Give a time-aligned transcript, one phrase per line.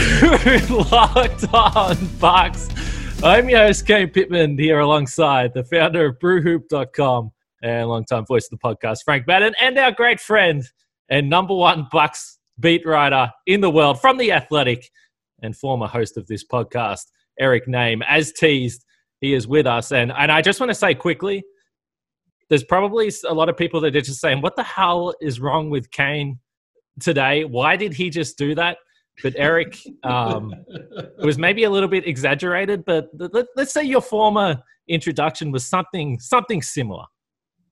[0.00, 2.68] To Locked On Bucks.
[3.22, 7.30] I'm your host, Kane Pittman, here alongside the founder of brewhoop.com
[7.62, 10.64] and longtime voice of the podcast, Frank Madden, and our great friend
[11.10, 14.90] and number one Bucks beat writer in the world from The Athletic
[15.42, 17.02] and former host of this podcast,
[17.38, 18.00] Eric Nehm.
[18.08, 18.86] As teased,
[19.20, 19.92] he is with us.
[19.92, 21.44] And, and I just want to say quickly,
[22.48, 25.68] there's probably a lot of people that are just saying, what the hell is wrong
[25.68, 26.38] with Kane
[27.00, 27.44] today?
[27.44, 28.78] Why did he just do that?
[29.22, 34.00] But Eric, um, it was maybe a little bit exaggerated, but let, us say your
[34.00, 37.04] former introduction was something something similar.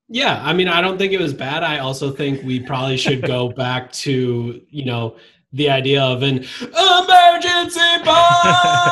[0.07, 1.63] Yeah, I mean, I don't think it was bad.
[1.63, 5.17] I also think we probably should go back to you know
[5.53, 8.91] the idea of an emergency pod.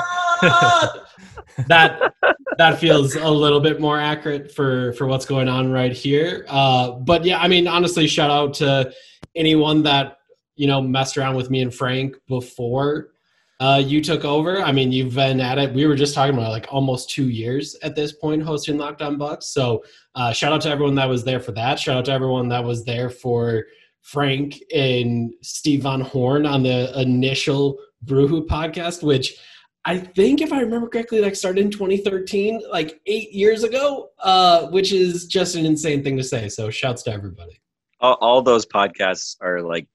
[1.67, 2.13] that
[2.57, 6.45] that feels a little bit more accurate for for what's going on right here.
[6.47, 8.91] Uh, but yeah, I mean, honestly, shout out to
[9.35, 10.16] anyone that
[10.57, 13.11] you know messed around with me and Frank before
[13.59, 14.61] uh, you took over.
[14.61, 15.73] I mean, you've been at it.
[15.73, 19.17] We were just talking about like almost two years at this point hosting Locked On
[19.17, 19.47] Bucks.
[19.47, 21.79] So uh, shout out to everyone that was there for that.
[21.79, 23.65] Shout out to everyone that was there for
[24.01, 29.39] Frank and Steve Von Horn on the initial Brewhoop podcast, which
[29.85, 34.67] I think if I remember correctly, like started in 2013, like eight years ago, uh,
[34.67, 36.47] which is just an insane thing to say.
[36.49, 37.59] So shouts to everybody.
[37.99, 39.87] All, all those podcasts are like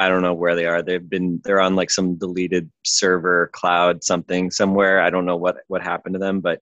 [0.00, 0.82] I don't know where they are.
[0.82, 5.02] They've been they're on like some deleted server, cloud, something somewhere.
[5.02, 6.60] I don't know what what happened to them, but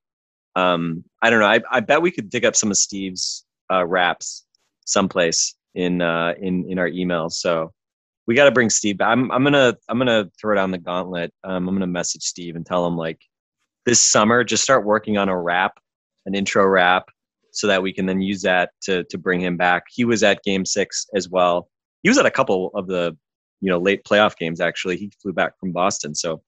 [0.56, 1.46] um, I don't know.
[1.46, 4.44] I, I bet we could dig up some of Steve's uh, raps
[4.86, 7.34] someplace in uh, in in our emails.
[7.34, 7.72] So
[8.26, 8.98] we got to bring Steve.
[8.98, 9.10] Back.
[9.10, 11.32] I'm I'm gonna I'm gonna throw down the gauntlet.
[11.44, 13.20] Um, I'm gonna message Steve and tell him like
[13.86, 15.78] this summer just start working on a rap,
[16.26, 17.04] an intro rap,
[17.52, 19.84] so that we can then use that to to bring him back.
[19.90, 21.68] He was at Game Six as well.
[22.02, 23.16] He was at a couple of the
[23.60, 24.60] you know late playoff games.
[24.60, 26.42] Actually, he flew back from Boston, so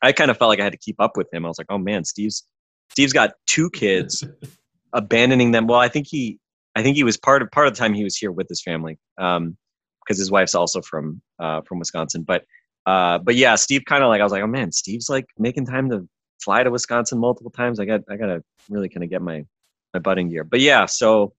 [0.00, 1.44] I kind of felt like I had to keep up with him.
[1.44, 2.44] I was like, oh man, Steve's
[2.90, 4.24] Steve's got two kids,
[4.92, 5.66] abandoning them.
[5.66, 6.38] Well, I think he
[6.74, 8.62] I think he was part of part of the time he was here with his
[8.62, 9.56] family um,
[10.04, 12.22] because his wife's also from uh, from Wisconsin.
[12.22, 12.44] But
[12.86, 15.66] uh, but yeah, Steve kind of like I was like, oh man, Steve's like making
[15.66, 16.08] time to
[16.40, 17.78] fly to Wisconsin multiple times.
[17.78, 19.44] I got I gotta really kind of get my
[19.92, 20.44] my butting gear.
[20.44, 21.34] But yeah, so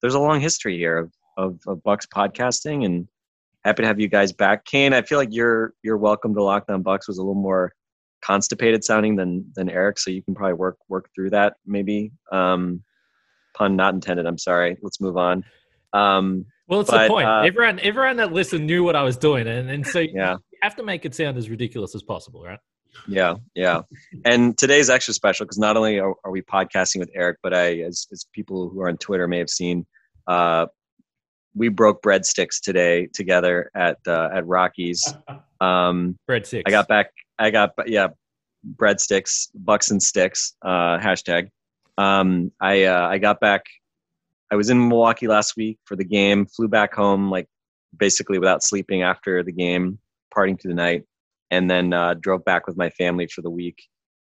[0.00, 3.08] there's a long history here of, of, of Bucks podcasting and
[3.66, 4.64] happy to have you guys back.
[4.64, 7.72] Kane, I feel like your your welcome to Locked On Bucks was a little more
[8.22, 12.12] constipated sounding than than Eric, so you can probably work work through that maybe.
[12.30, 12.82] Um,
[13.54, 14.26] pun not intended.
[14.26, 14.76] I'm sorry.
[14.82, 15.44] Let's move on.
[15.92, 17.26] Um, well, it's but, the point.
[17.26, 20.36] Uh, everyone everyone that listened knew what I was doing, and and so yeah.
[20.52, 22.58] you have to make it sound as ridiculous as possible, right?
[23.08, 23.82] Yeah, yeah.
[24.24, 27.80] And today's extra special because not only are, are, we podcasting with Eric, but I,
[27.80, 29.84] as, as people who are on Twitter may have seen,
[30.26, 30.66] uh,
[31.56, 35.14] we broke breadsticks today together at uh, at Rockies.
[35.58, 36.64] Um, breadsticks.
[36.66, 37.12] I got back.
[37.38, 38.08] I got yeah,
[38.74, 40.54] breadsticks, bucks and sticks.
[40.60, 41.48] Uh, hashtag.
[41.96, 43.62] Um, I uh, I got back.
[44.52, 46.44] I was in Milwaukee last week for the game.
[46.44, 47.48] Flew back home like
[47.96, 49.98] basically without sleeping after the game,
[50.30, 51.04] partying through the night,
[51.50, 53.82] and then uh, drove back with my family for the week.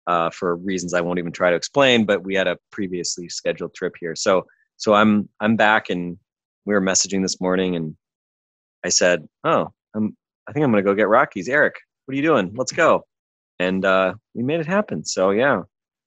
[0.06, 3.74] Uh, for reasons I won't even try to explain, but we had a previously scheduled
[3.74, 4.46] trip here, so
[4.76, 6.18] so I'm I'm back and
[6.66, 7.96] we were messaging this morning and
[8.84, 10.16] I said, "Oh, I'm
[10.48, 11.50] I think I'm going to go get Rockies.
[11.50, 11.76] Eric,
[12.06, 12.52] what are you doing?
[12.56, 13.04] Let's go."
[13.60, 15.06] And uh, we made it happen.
[15.06, 15.62] So yeah,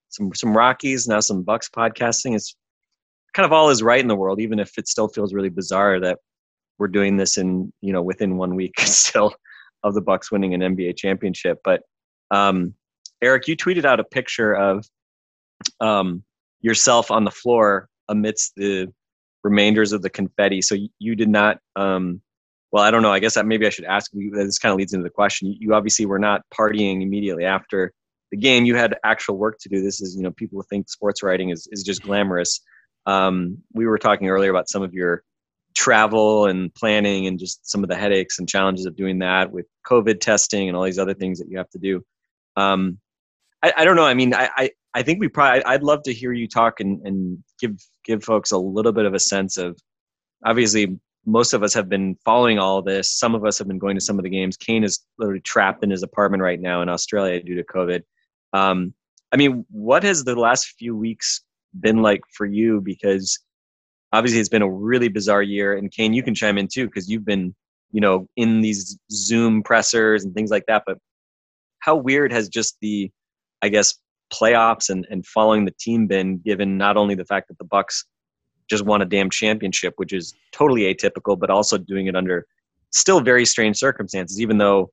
[0.09, 2.55] some some Rockies now, some Bucks podcasting is
[3.35, 6.01] kind of all is right in the world, even if it still feels really bizarre
[6.01, 6.19] that
[6.79, 9.35] we're doing this in you know within one week still
[9.83, 11.59] of the Bucks winning an NBA championship.
[11.65, 11.83] But
[12.31, 12.75] um,
[13.23, 14.85] Eric, you tweeted out a picture of
[15.81, 16.23] um,
[16.61, 18.93] yourself on the floor amidst the
[19.47, 20.61] remainders of the confetti.
[20.61, 21.59] So you did not.
[21.77, 22.21] Um,
[22.73, 23.13] well, I don't know.
[23.13, 24.11] I guess that maybe I should ask.
[24.13, 25.55] This kind of leads into the question.
[25.59, 27.93] You obviously were not partying immediately after
[28.33, 28.65] the game.
[28.65, 29.83] You had actual work to do.
[29.83, 32.61] This is, you know, people think sports writing is is just glamorous.
[33.07, 35.23] Um, we were talking earlier about some of your
[35.75, 39.67] travel and planning and just some of the headaches and challenges of doing that with
[39.87, 42.03] COVID testing and all these other things that you have to do.
[42.57, 42.99] Um,
[43.63, 44.05] I, I don't know.
[44.05, 45.65] I mean, I, I, I think we probably.
[45.65, 47.73] I'd love to hear you talk and, and give
[48.05, 49.79] give folks a little bit of a sense of.
[50.45, 53.11] Obviously, most of us have been following all this.
[53.19, 54.57] Some of us have been going to some of the games.
[54.57, 58.03] Kane is literally trapped in his apartment right now in Australia due to COVID.
[58.53, 58.95] Um,
[59.33, 61.43] I mean, what has the last few weeks
[61.81, 62.81] been like for you?
[62.81, 63.39] Because
[64.13, 65.77] obviously, it's been a really bizarre year.
[65.77, 67.55] And Kane, you can chime in too, because you've been,
[67.91, 70.85] you know, in these Zoom pressers and things like that.
[70.87, 70.99] But
[71.81, 73.11] how weird has just the,
[73.63, 73.95] I guess,
[74.33, 78.05] playoffs and, and following the team been, given not only the fact that the Bucks
[78.69, 82.47] just won a damn championship, which is totally atypical, but also doing it under
[82.91, 84.91] still very strange circumstances, even though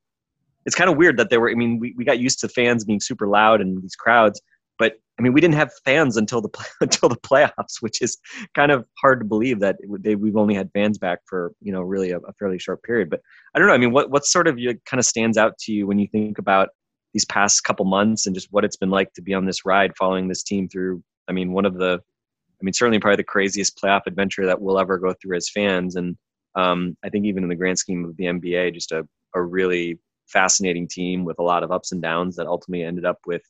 [0.66, 2.86] it's kind of weird that there were, I mean, we, we got used to fans
[2.86, 4.42] being super loud and these crowds,
[4.78, 6.50] but I mean, we didn't have fans until the,
[6.82, 8.18] until the playoffs, which is
[8.54, 11.82] kind of hard to believe that they, we've only had fans back for, you know,
[11.82, 13.10] really a, a fairly short period.
[13.10, 13.22] But
[13.56, 13.74] I don't know.
[13.74, 16.08] I mean, what, what sort of you kind of stands out to you when you
[16.08, 16.70] think about
[17.14, 19.96] these past couple months and just what it's been like to be on this ride
[19.98, 23.78] following this team through, I mean, one of the, I mean, certainly probably the craziest
[23.78, 25.96] playoff adventure that we'll ever go through as fans.
[25.96, 26.18] And
[26.56, 30.00] um, I think even in the grand scheme of the NBA, just a, a really
[30.28, 33.44] fascinating team with a lot of ups and downs that ultimately ended up with,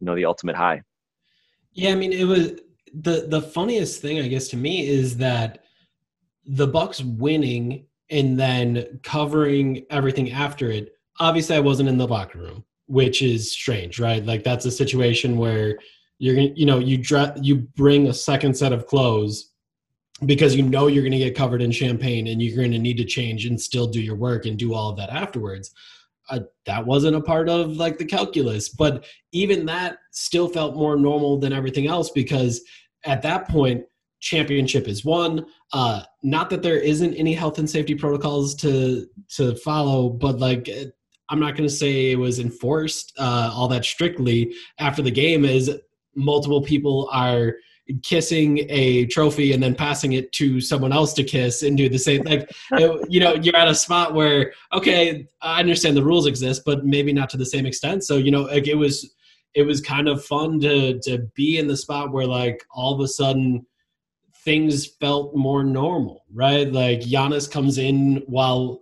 [0.00, 0.82] you know, the ultimate high.
[1.72, 2.52] Yeah, I mean, it was
[2.92, 5.64] the the funniest thing, I guess, to me is that
[6.44, 10.94] the Bucks winning and then covering everything after it.
[11.20, 14.26] Obviously, I wasn't in the locker room, which is strange, right?
[14.26, 15.78] Like that's a situation where
[16.18, 19.52] you're gonna, you know, you dress, you bring a second set of clothes
[20.26, 23.46] because you know you're to get covered in champagne and you're to need to change
[23.46, 25.72] and still do your work and do all of that afterwards.
[26.28, 30.96] Uh, that wasn't a part of like the calculus, but even that still felt more
[30.96, 32.60] normal than everything else because
[33.04, 33.84] at that point,
[34.18, 35.46] championship is won.
[35.72, 40.68] Uh, not that there isn't any health and safety protocols to to follow, but like
[41.30, 45.44] I'm not going to say it was enforced uh, all that strictly after the game.
[45.44, 45.70] Is
[46.14, 47.54] multiple people are
[48.02, 51.98] kissing a trophy and then passing it to someone else to kiss and do the
[51.98, 52.50] same like
[53.08, 57.12] you know you're at a spot where okay i understand the rules exist but maybe
[57.12, 59.14] not to the same extent so you know like it was
[59.54, 63.00] it was kind of fun to to be in the spot where like all of
[63.00, 63.64] a sudden
[64.44, 68.80] things felt more normal right like Giannis comes in while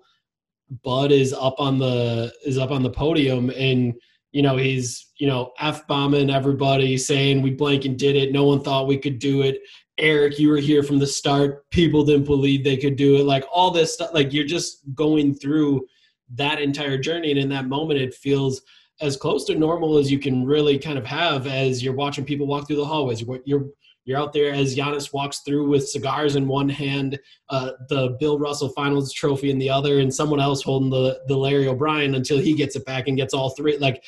[0.82, 3.94] Bud is up on the is up on the podium and
[4.32, 8.32] you know, he's, you know, F bombing everybody, saying we blank and did it.
[8.32, 9.60] No one thought we could do it.
[9.98, 11.68] Eric, you were here from the start.
[11.70, 13.24] People didn't believe they could do it.
[13.24, 15.86] Like all this stuff, like you're just going through
[16.34, 17.30] that entire journey.
[17.30, 18.62] And in that moment, it feels
[19.00, 22.46] as close to normal as you can really kind of have as you're watching people
[22.46, 23.22] walk through the hallways.
[23.22, 23.66] You're, you're
[24.08, 27.20] you're out there as Giannis walks through with cigars in one hand,
[27.50, 31.37] uh, the Bill Russell Finals trophy in the other, and someone else holding the the
[31.37, 33.76] Larry O'Brien until he gets it back and gets all three.
[33.76, 34.02] Like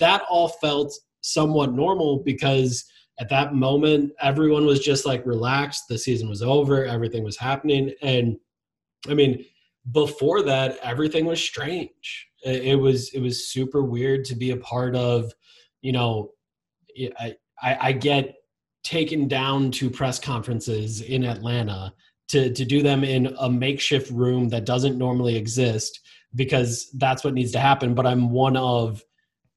[0.00, 2.84] that all felt somewhat normal because
[3.20, 5.84] at that moment everyone was just like relaxed.
[5.88, 6.84] The season was over.
[6.84, 8.36] Everything was happening, and
[9.08, 9.44] I mean
[9.92, 12.26] before that everything was strange.
[12.44, 15.32] It was it was super weird to be a part of.
[15.80, 16.32] You know,
[17.20, 18.34] I, I, I get
[18.84, 21.92] taken down to press conferences in Atlanta
[22.28, 26.00] to to do them in a makeshift room that doesn't normally exist
[26.34, 27.94] because that's what needs to happen.
[27.94, 29.02] But I'm one of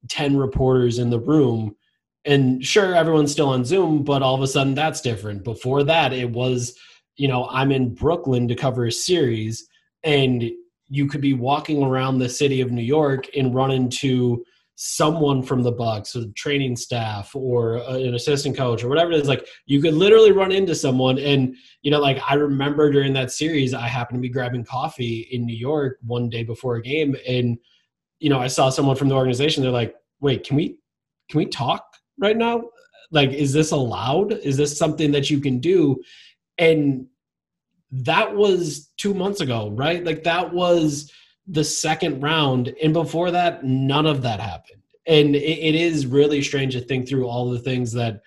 [0.09, 1.75] 10 reporters in the room.
[2.23, 5.43] And sure everyone's still on Zoom but all of a sudden that's different.
[5.43, 6.77] Before that it was
[7.17, 9.67] you know I'm in Brooklyn to cover a series
[10.03, 10.49] and
[10.89, 14.45] you could be walking around the city of New York and run into
[14.79, 19.19] someone from the Bucks, or training staff, or uh, an assistant coach, or whatever it
[19.19, 19.27] is.
[19.27, 23.31] Like you could literally run into someone, and you know, like I remember during that
[23.31, 27.15] series, I happened to be grabbing coffee in New York one day before a game,
[27.27, 27.57] and
[28.19, 29.63] you know, I saw someone from the organization.
[29.63, 30.77] They're like, "Wait, can we
[31.27, 31.83] can we talk
[32.19, 32.63] right now?
[33.09, 34.31] Like, is this allowed?
[34.31, 36.01] Is this something that you can do?"
[36.59, 37.07] And
[37.91, 40.05] that was two months ago, right?
[40.05, 41.11] Like that was
[41.47, 44.81] the second round, and before that, none of that happened.
[45.05, 48.21] And it, it is really strange to think through all the things that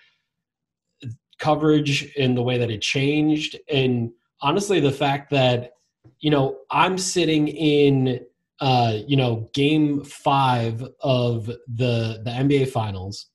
[1.37, 4.11] coverage and the way that it changed, and
[4.41, 5.73] honestly, the fact that
[6.19, 8.21] you know I'm sitting in
[8.59, 13.27] uh, you know game five of the the NBA Finals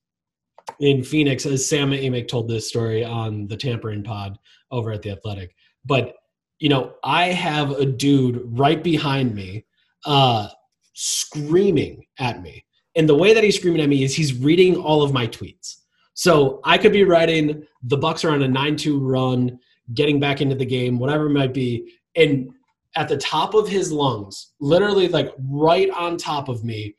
[0.80, 4.38] in Phoenix, as Sam Amick told this story on the Tampering Pod
[4.72, 6.16] over at the Athletic, but
[6.58, 9.66] you know, I have a dude right behind me
[10.06, 10.48] uh,
[10.94, 12.64] screaming at me.
[12.94, 15.76] And the way that he's screaming at me is he's reading all of my tweets.
[16.14, 19.58] So I could be writing the Bucks are on a 9-2 run,
[19.92, 22.50] getting back into the game, whatever it might be, and
[22.96, 26.96] at the top of his lungs, literally like right on top of me,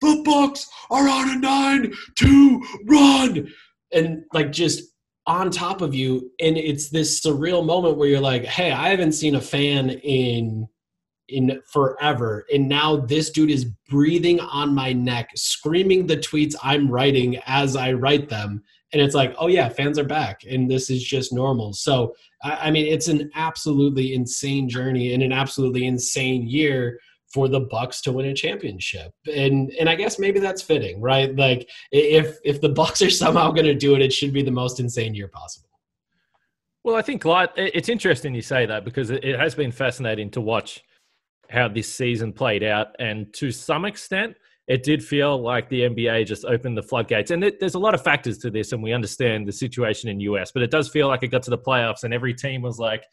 [0.00, 3.48] the Bucks are on a nine two run,
[3.92, 4.82] and like just
[5.26, 9.12] on top of you, and it's this surreal moment where you're like, hey, I haven't
[9.12, 10.68] seen a fan in
[11.28, 12.46] in forever.
[12.52, 17.76] And now this dude is breathing on my neck screaming the tweets i'm writing as
[17.76, 18.62] i write them.
[18.92, 21.72] And it's like oh yeah fans are back and this is just normal.
[21.72, 27.48] So i, I mean it's an absolutely insane journey and an absolutely insane year for
[27.48, 29.12] the bucks to win a championship.
[29.32, 31.34] And and i guess maybe that's fitting right?
[31.34, 34.50] Like if if the bucks are somehow going to do it it should be the
[34.50, 35.68] most insane year possible.
[36.84, 37.22] Well i think
[37.56, 40.84] it's interesting you say that because it has been fascinating to watch
[41.50, 42.88] how this season played out.
[42.98, 44.36] And to some extent,
[44.68, 47.30] it did feel like the NBA just opened the floodgates.
[47.30, 50.18] And it, there's a lot of factors to this, and we understand the situation in
[50.20, 52.78] US, but it does feel like it got to the playoffs and every team was
[52.78, 53.04] like,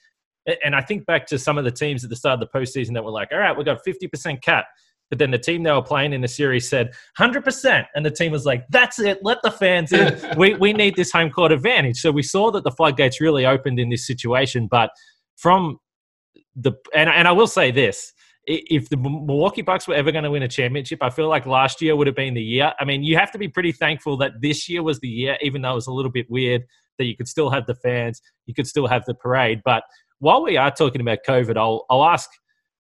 [0.64, 2.94] and I think back to some of the teams at the start of the postseason
[2.94, 4.66] that were like, all right, we've got 50% cat.
[5.10, 7.86] But then the team they were playing in the series said 100%.
[7.96, 9.20] And the team was like, that's it.
[9.22, 10.20] Let the fans in.
[10.38, 11.98] we, we need this home court advantage.
[12.00, 14.68] So we saw that the floodgates really opened in this situation.
[14.68, 14.90] But
[15.38, 15.78] from
[16.56, 18.13] the, and, and I will say this
[18.46, 21.82] if the Milwaukee Bucks were ever going to win a championship, I feel like last
[21.82, 22.74] year would have been the year.
[22.80, 25.62] I mean, you have to be pretty thankful that this year was the year, even
[25.62, 26.64] though it was a little bit weird
[26.98, 29.62] that you could still have the fans, you could still have the parade.
[29.64, 29.84] But
[30.20, 32.30] while we are talking about COVID, I'll, I'll ask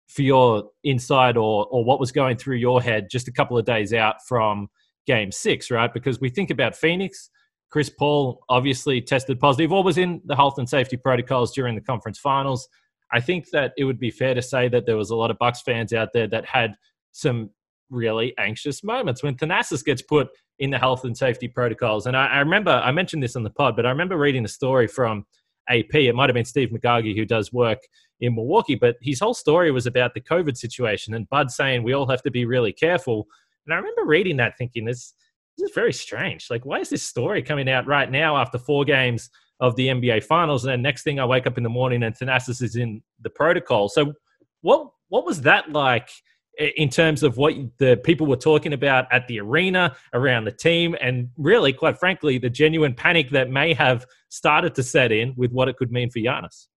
[0.07, 3.65] for your insight or, or what was going through your head just a couple of
[3.65, 4.67] days out from
[5.07, 5.93] game six, right?
[5.93, 7.29] Because we think about Phoenix.
[7.71, 11.81] Chris Paul obviously tested positive or was in the health and safety protocols during the
[11.81, 12.67] conference finals.
[13.15, 15.37] I think that it would be fair to say that there was a lot of
[15.37, 16.75] Bucks fans out there that had
[17.13, 17.49] some
[17.89, 20.27] really anxious moments when Thanasis gets put
[20.59, 22.07] in the health and safety protocols.
[22.07, 24.49] And I, I, remember I mentioned this on the pod, but I remember reading a
[24.49, 25.25] story from
[25.69, 25.95] AP.
[25.95, 27.79] It might have been Steve Megargee who does work
[28.19, 31.93] in Milwaukee, but his whole story was about the COVID situation and Bud saying we
[31.93, 33.27] all have to be really careful.
[33.65, 35.13] And I remember reading that thinking this,
[35.57, 36.47] this is very strange.
[36.49, 40.23] Like, why is this story coming out right now after four games of the NBA
[40.23, 43.01] Finals, and then next thing I wake up in the morning and Thanasis is in
[43.21, 43.89] the protocol.
[43.89, 44.13] So,
[44.61, 46.09] what what was that like
[46.57, 50.95] in terms of what the people were talking about at the arena, around the team,
[51.01, 55.51] and really, quite frankly, the genuine panic that may have started to set in with
[55.51, 56.67] what it could mean for Giannis?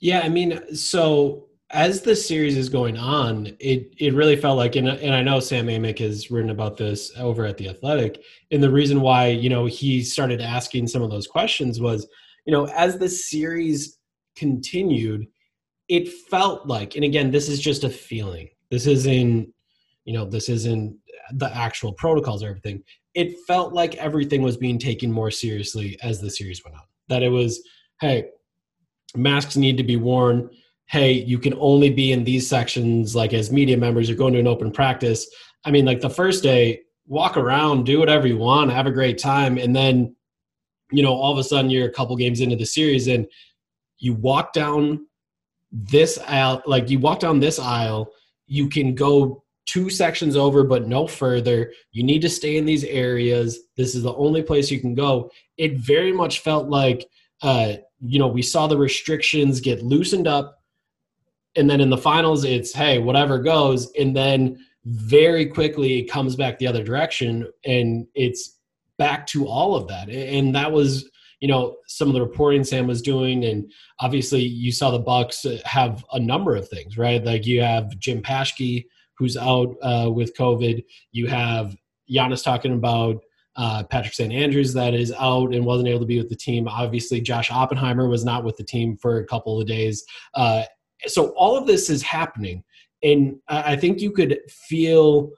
[0.00, 4.76] Yeah, I mean, so as the series is going on, it it really felt like,
[4.76, 8.62] and, and I know Sam Amick has written about this over at the Athletic, and
[8.62, 12.08] the reason why you know he started asking some of those questions was,
[12.46, 13.98] you know, as the series
[14.34, 15.26] continued,
[15.88, 18.48] it felt like, and again, this is just a feeling.
[18.70, 19.52] This isn't,
[20.04, 20.96] you know, this isn't
[21.32, 22.82] the actual protocols or everything.
[23.14, 26.84] It felt like everything was being taken more seriously as the series went on.
[27.08, 27.62] That it was,
[28.00, 28.26] hey,
[29.16, 30.50] masks need to be worn
[30.88, 34.40] hey, you can only be in these sections, like as media members, you're going to
[34.40, 35.28] an open practice.
[35.64, 39.18] I mean, like the first day, walk around, do whatever you want, have a great
[39.18, 39.58] time.
[39.58, 40.14] And then,
[40.90, 43.26] you know, all of a sudden you're a couple games into the series and
[43.98, 45.06] you walk down
[45.70, 48.10] this aisle, like you walk down this aisle,
[48.46, 51.72] you can go two sections over, but no further.
[51.92, 53.58] You need to stay in these areas.
[53.76, 55.30] This is the only place you can go.
[55.58, 57.06] It very much felt like,
[57.42, 60.57] uh, you know, we saw the restrictions get loosened up
[61.56, 66.36] and then in the finals it's hey whatever goes and then very quickly it comes
[66.36, 68.58] back the other direction and it's
[68.98, 71.08] back to all of that and that was
[71.40, 75.44] you know some of the reporting sam was doing and obviously you saw the bucks
[75.64, 78.84] have a number of things right like you have jim paschke
[79.16, 81.76] who's out uh, with covid you have
[82.10, 83.22] Giannis talking about
[83.56, 84.32] uh, Patrick St.
[84.32, 86.68] Andrews that is out and wasn't able to be with the team.
[86.68, 90.04] Obviously, Josh Oppenheimer was not with the team for a couple of days.
[90.34, 90.62] Uh,
[91.06, 92.62] so all of this is happening
[93.02, 95.30] and i think you could feel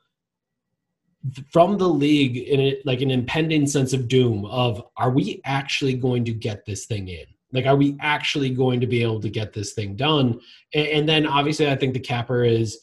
[1.52, 5.94] from the league in it like an impending sense of doom of are we actually
[5.94, 7.26] going to get this thing in?
[7.52, 10.40] Like are we actually going to be able to get this thing done?
[10.74, 12.78] And, and then obviously i think the capper is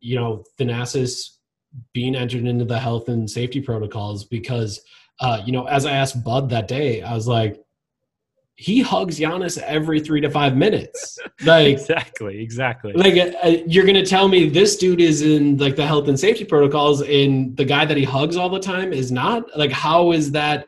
[0.00, 1.36] you know thanasis
[1.92, 4.80] being entered into the health and safety protocols because
[5.20, 7.60] uh, you know as i asked bud that day i was like
[8.60, 11.16] he hugs Giannis every three to five minutes.
[11.44, 12.92] Like exactly, exactly.
[12.92, 16.18] Like uh, uh, you're gonna tell me this dude is in like the health and
[16.18, 19.44] safety protocols, and the guy that he hugs all the time is not.
[19.56, 20.66] Like, how is that?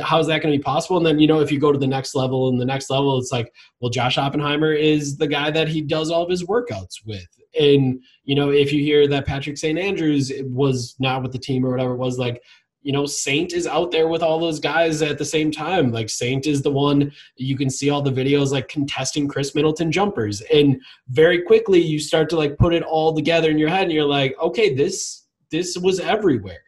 [0.00, 0.96] How is that going to be possible?
[0.96, 3.18] And then you know, if you go to the next level, and the next level,
[3.18, 7.04] it's like, well, Josh Oppenheimer is the guy that he does all of his workouts
[7.04, 7.26] with.
[7.60, 9.78] And you know, if you hear that Patrick St.
[9.78, 12.40] Andrews was not with the team or whatever it was, like
[12.82, 15.92] you know, Saint is out there with all those guys at the same time.
[15.92, 19.92] Like Saint is the one you can see all the videos like contesting Khris Middleton
[19.92, 20.40] jumpers.
[20.52, 23.92] And very quickly you start to like put it all together in your head and
[23.92, 26.62] you're like, okay, this this was everywhere.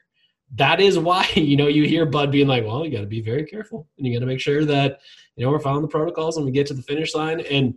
[0.55, 3.23] That is why, you know, you hear Bud being like, well, you got to be
[3.23, 5.01] very careful and you got to make sure that,
[5.37, 7.41] you know, we're following the protocols and we get to the finish line.
[7.41, 7.75] And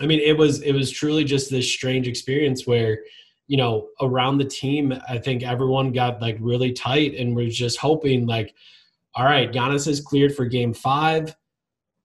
[0.00, 3.00] I mean, it was, it was truly just this strange experience where,
[3.46, 7.78] you know, around the team, I think everyone got like really tight and was just
[7.78, 8.54] hoping like,
[9.14, 11.34] all right, Giannis is cleared for game five.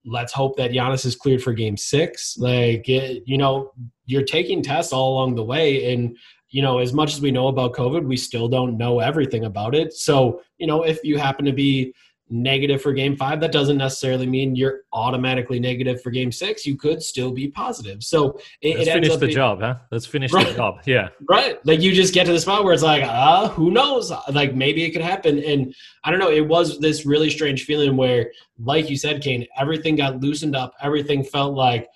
[0.05, 2.37] Let's hope that Giannis is cleared for game six.
[2.37, 3.71] Like, it, you know,
[4.05, 5.93] you're taking tests all along the way.
[5.93, 6.17] And,
[6.49, 9.75] you know, as much as we know about COVID, we still don't know everything about
[9.75, 9.93] it.
[9.93, 11.93] So, you know, if you happen to be
[12.31, 16.65] negative for game five, that doesn't necessarily mean you're automatically negative for game six.
[16.65, 18.03] You could still be positive.
[18.03, 19.75] So it, Let's it finish the being, job, huh?
[19.91, 20.81] Let's finish right, the job.
[20.85, 21.09] Yeah.
[21.29, 21.63] Right.
[21.65, 24.11] Like you just get to the spot where it's like, ah, uh, who knows?
[24.31, 25.43] Like maybe it could happen.
[25.43, 26.31] And I don't know.
[26.31, 30.73] It was this really strange feeling where, like you said, Kane, everything got loosened up.
[30.81, 31.89] Everything felt like,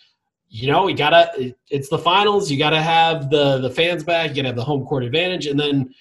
[0.50, 1.56] you know, we gotta.
[1.70, 2.52] It's the finals.
[2.52, 4.30] You gotta have the the fans back.
[4.30, 5.48] You gotta have the home court advantage.
[5.48, 5.94] And then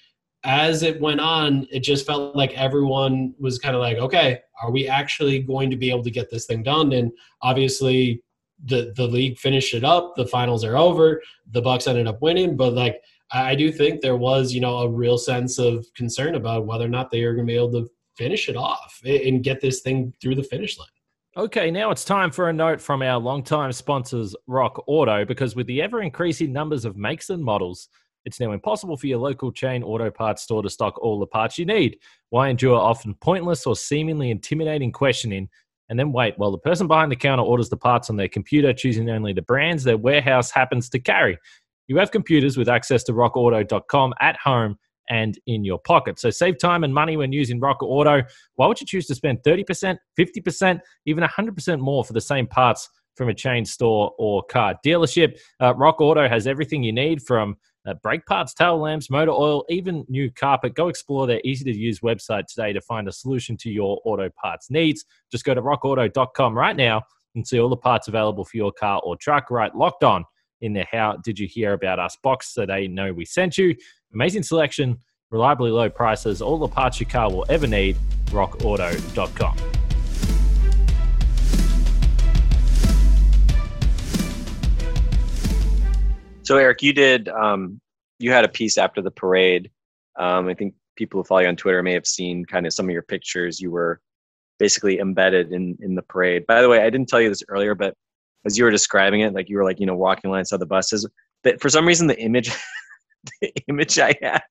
[0.45, 4.71] as it went on, it just felt like everyone was kind of like, okay, are
[4.71, 6.93] we actually going to be able to get this thing done?
[6.93, 7.11] And
[7.41, 8.23] obviously,
[8.63, 10.15] the the league finished it up.
[10.15, 11.21] The finals are over.
[11.51, 14.89] The Bucks ended up winning, but like I do think there was, you know, a
[14.89, 17.89] real sense of concern about whether or not they are going to be able to
[18.15, 20.87] finish it off and get this thing through the finish line.
[21.37, 25.67] Okay, now it's time for a note from our longtime sponsors, Rock Auto, because with
[25.67, 27.89] the ever increasing numbers of makes and models,
[28.25, 31.57] it's now impossible for your local chain auto parts store to stock all the parts
[31.57, 31.99] you need.
[32.29, 35.47] Why endure often pointless or seemingly intimidating questioning
[35.89, 38.73] and then wait while the person behind the counter orders the parts on their computer,
[38.73, 41.37] choosing only the brands their warehouse happens to carry?
[41.87, 44.77] You have computers with access to rockauto.com at home
[45.09, 46.19] and in your pocket.
[46.19, 48.23] So save time and money when using Rock Auto.
[48.55, 52.89] Why would you choose to spend 30%, 50%, even 100% more for the same parts
[53.15, 55.37] from a chain store or car dealership?
[55.61, 57.55] Uh, Rock Auto has everything you need from
[57.85, 60.73] uh, brake parts, tail lamps, motor oil, even new carpet.
[60.75, 64.29] Go explore their easy to use website today to find a solution to your auto
[64.41, 65.05] parts needs.
[65.31, 67.03] Just go to rockauto.com right now
[67.35, 69.51] and see all the parts available for your car or truck.
[69.51, 70.25] Right, locked on
[70.61, 73.75] in the How Did You Hear About Us box so they know we sent you.
[74.13, 74.97] Amazing selection,
[75.29, 77.97] reliably low prices, all the parts your car will ever need.
[78.27, 79.74] RockAuto.com.
[86.45, 87.81] So Eric, you did um,
[88.19, 89.71] you had a piece after the parade.
[90.17, 92.85] Um, I think people who follow you on Twitter may have seen kind of some
[92.85, 93.59] of your pictures.
[93.59, 93.99] You were
[94.59, 96.45] basically embedded in in the parade.
[96.45, 97.95] By the way, I didn't tell you this earlier, but
[98.45, 101.07] as you were describing it, like you were like you know walking alongside the buses.
[101.43, 102.51] But for some reason, the image
[103.41, 104.43] the image I had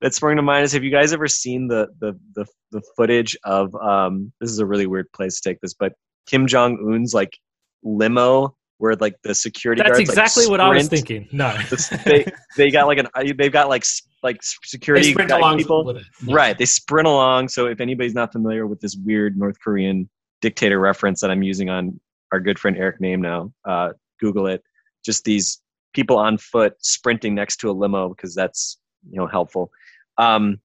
[0.00, 3.36] that sprung to mind is: Have you guys ever seen the the the, the footage
[3.42, 3.74] of?
[3.74, 5.92] Um, this is a really weird place to take this, but
[6.28, 7.36] Kim Jong Un's like
[7.82, 11.28] limo where like the security that's guards, exactly like, what i was thinking.
[11.32, 11.56] No.
[12.04, 13.84] they they got like an they've got like
[14.22, 15.14] like security
[15.58, 15.98] people.
[16.28, 16.58] right.
[16.58, 17.48] They sprint along.
[17.48, 20.08] So if anybody's not familiar with this weird north korean
[20.42, 21.98] dictator reference that i'm using on
[22.30, 24.62] our good friend eric nehm now uh, google it.
[25.04, 25.60] Just these
[25.94, 29.70] people on foot sprinting next to a limo because that's you know helpful.
[30.18, 30.58] Um,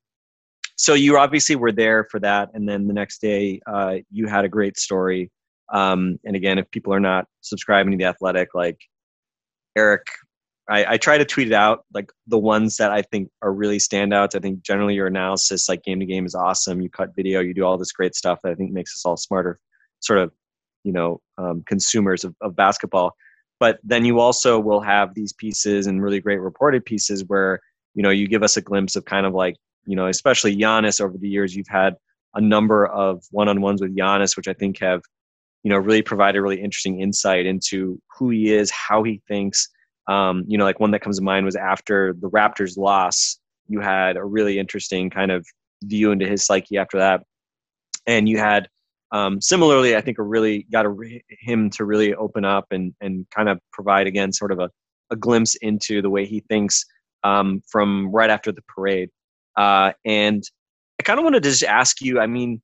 [0.76, 2.50] so you obviously were there for that.
[2.54, 5.30] And then the next day uh, you had a great story
[5.72, 8.80] um, and again, if people are not subscribing to the Athletic, like
[9.78, 10.06] Eric,
[10.70, 13.78] I, I, try to tweet it out, like the ones that I think are really
[13.78, 14.36] standouts.
[14.36, 16.82] I think generally your analysis, like game to game, is awesome.
[16.82, 19.18] You cut video, you do all this great stuff that I think makes us all
[19.18, 19.60] smarter,
[20.00, 20.32] sort of,
[20.84, 23.14] you know, um, consumers of, of basketball.
[23.60, 27.60] But then you also will have these pieces and really great reported pieces where
[27.94, 29.56] you know you give us a glimpse of kind of like
[29.86, 31.56] you know, especially Giannis over the years.
[31.56, 31.96] You've had
[32.36, 35.02] a number of one-on-ones with Giannis, which I think have
[35.63, 39.67] you know, really provide a really interesting insight into who he is, how he thinks.
[40.08, 43.80] Um, you know, like one that comes to mind was after the Raptors loss, you
[43.80, 45.45] had a really interesting kind of
[45.84, 47.24] view into his psyche after that.
[48.08, 48.67] And you had
[49.12, 53.26] um, similarly, I think a really got a, him to really open up and, and
[53.30, 54.69] kind of provide again sort of a,
[55.12, 56.86] a glimpse into the way he thinks
[57.24, 59.10] um, from right after the parade.
[59.58, 60.43] Uh, and
[61.00, 62.62] I kind of wanted to just ask you, I mean,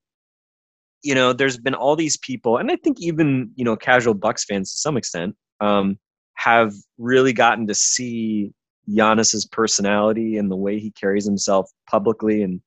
[1.02, 4.44] you know, there's been all these people, and I think even you know, casual Bucks
[4.44, 5.98] fans to some extent um,
[6.34, 8.52] have really gotten to see
[8.88, 12.60] Giannis's personality and the way he carries himself publicly, and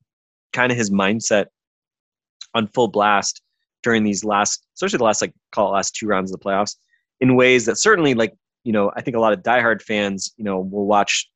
[0.53, 1.47] kind of his mindset
[2.53, 3.41] on full blast
[3.83, 6.75] during these last, especially the last like call it last two rounds of the playoffs,
[7.19, 10.43] in ways that certainly like you know, I think a lot of diehard fans, you
[10.43, 11.27] know, will watch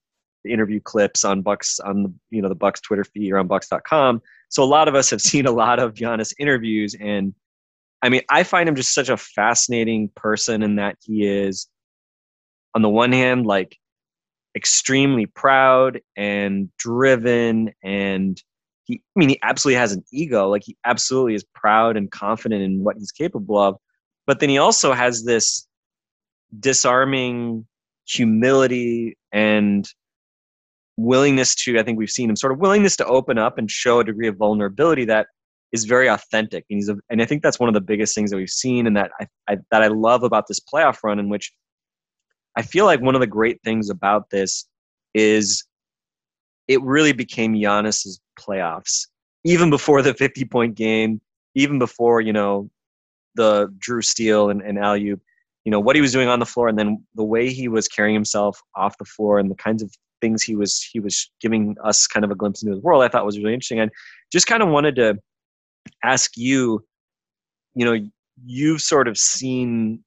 [0.44, 3.48] the interview clips on Bucks on the you know the Bucks Twitter feed or on
[3.48, 4.22] Bucks.com
[4.56, 7.36] so a lot of us have seen a lot of Giannis interviews, and
[8.02, 11.68] I mean, I find him just such a fascinating person in that he is,
[12.74, 13.78] on the one hand, like
[14.56, 18.42] extremely proud and driven and
[18.86, 20.48] he I mean he absolutely has an ego.
[20.48, 23.76] Like he absolutely is proud and confident in what he's capable of.
[24.26, 25.68] But then he also has this
[26.58, 27.68] disarming
[28.08, 29.86] humility and
[30.98, 34.00] willingness to i think we've seen him sort of willingness to open up and show
[34.00, 35.28] a degree of vulnerability that
[35.72, 36.64] is very authentic.
[36.70, 38.88] And he's a, and i think that's one of the biggest things that we've seen
[38.88, 41.52] and that I, I that i love about this playoff run in which
[42.56, 44.68] i feel like one of the great things about this
[45.14, 45.64] is
[46.68, 49.08] it really became Giannis's playoffs
[49.44, 51.22] even before the 50 point game
[51.56, 52.70] even before you know
[53.36, 55.20] the Jrue steal and, and alley you
[55.66, 58.14] know what he was doing on the floor and then the way he was carrying
[58.14, 59.92] himself off the floor and the kinds of
[60.26, 63.08] things he was he was giving us kind of a glimpse into the world i
[63.08, 63.92] thought was really interesting and
[64.32, 65.16] just kind of wanted to
[66.04, 66.84] ask you
[67.76, 67.96] you know
[68.44, 70.04] you've sort of seen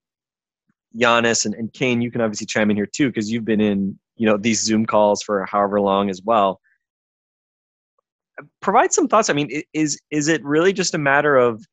[0.97, 3.99] Giannis and, and Kane, you can obviously chime in here too, because you've been in,
[4.17, 6.61] you know, these Zoom calls for however long as well.
[8.61, 9.31] Provide some thoughts.
[9.31, 11.65] I mean, is is it really just a matter of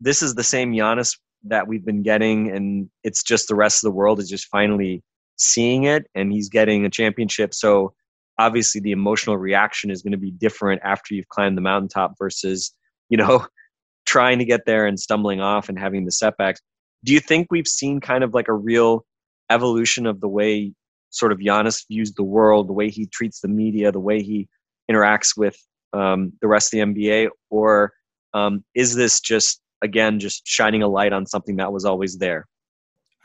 [0.00, 3.88] this is the same Giannis that we've been getting, and it's just the rest of
[3.88, 5.02] the world is just finally
[5.36, 7.54] seeing it, and he's getting a championship.
[7.54, 7.94] So
[8.38, 12.74] obviously, the emotional reaction is going to be different after you've climbed the mountaintop versus,
[13.08, 13.46] you know,
[14.06, 16.60] trying to get there and stumbling off and having the setbacks.
[17.04, 19.04] Do you think we've seen kind of like a real
[19.50, 20.72] evolution of the way
[21.10, 24.48] sort of Giannis views the world, the way he treats the media, the way he
[24.90, 25.56] interacts with
[25.92, 27.92] um, the rest of the NBA, or
[28.34, 32.46] um, is this just again just shining a light on something that was always there?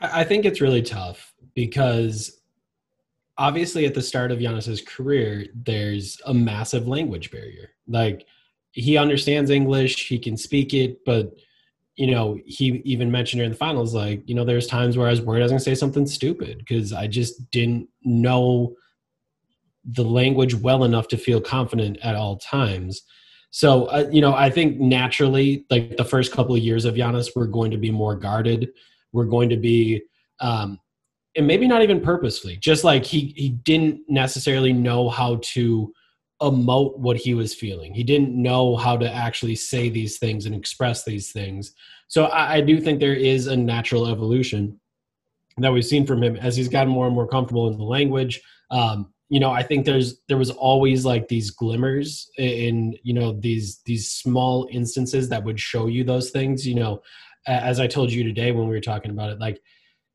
[0.00, 2.40] I think it's really tough because
[3.38, 7.70] obviously at the start of Giannis's career, there's a massive language barrier.
[7.86, 8.26] Like
[8.72, 11.32] he understands English, he can speak it, but
[11.96, 15.10] you know, he even mentioned during the finals, like, you know, there's times where I
[15.10, 18.74] was worried I was to say something stupid because I just didn't know
[19.84, 23.02] the language well enough to feel confident at all times.
[23.50, 27.30] So, uh, you know, I think naturally, like the first couple of years of Giannis,
[27.36, 28.70] we're going to be more guarded.
[29.12, 30.02] We're going to be,
[30.40, 30.80] um,
[31.36, 35.92] and maybe not even purposefully just like he he didn't necessarily know how to
[36.42, 37.94] emote what he was feeling.
[37.94, 41.72] He didn't know how to actually say these things and express these things.
[42.08, 44.78] So I, I, do think there is a natural evolution
[45.58, 48.42] that we've seen from him as he's gotten more and more comfortable in the language.
[48.70, 53.32] Um, you know, I think there's there was always like these glimmers in you know
[53.32, 56.66] these these small instances that would show you those things.
[56.66, 57.02] You know,
[57.46, 59.62] as I told you today when we were talking about it, like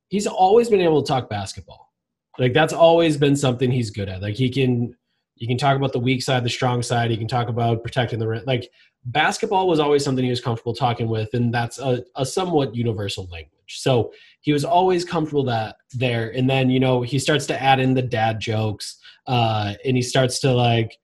[0.09, 1.93] he's always been able to talk basketball.
[2.39, 4.21] Like that's always been something he's good at.
[4.21, 4.95] Like he can
[5.35, 7.11] you can talk about the weak side, the strong side.
[7.11, 8.69] You can talk about protecting the like
[9.05, 13.27] basketball was always something he was comfortable talking with, and that's a, a somewhat universal
[13.31, 13.51] language.
[13.67, 16.29] So he was always comfortable that there.
[16.29, 20.01] And then you know he starts to add in the dad jokes, uh, and he
[20.01, 20.97] starts to like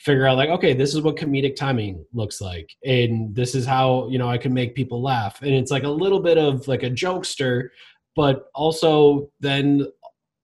[0.00, 4.08] figure out like okay this is what comedic timing looks like and this is how
[4.08, 6.84] you know i can make people laugh and it's like a little bit of like
[6.84, 7.70] a jokester
[8.18, 9.86] but also then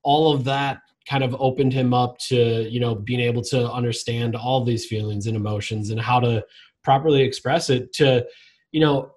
[0.05, 0.79] all of that
[1.11, 5.27] kind of opened him up to you know being able to understand all these feelings
[5.27, 6.41] and emotions and how to
[6.85, 8.25] properly express it to
[8.71, 9.11] you know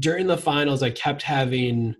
[0.00, 1.94] during the finals i kept having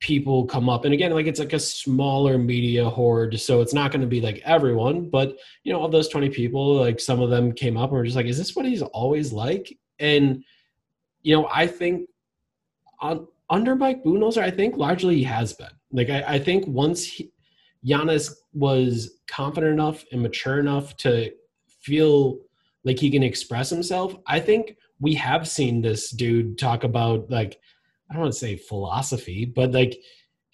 [0.00, 0.84] people come up.
[0.84, 4.20] And again like it's like a smaller media horde so it's not going to be
[4.20, 7.90] like everyone but you know of those 20 people like some of them came up
[7.90, 9.78] and were just like is this what he's always like?
[10.00, 10.42] And
[11.22, 12.08] you know i think
[13.00, 15.68] on under mike budenholzer i think largely he has been.
[15.92, 17.30] Like i, I think once he,
[17.86, 21.30] Giannis was confident enough and mature enough to
[21.82, 22.38] feel
[22.84, 27.58] like he can express himself, I think we have seen this dude talk about like
[28.10, 29.98] I don't want to say philosophy, but like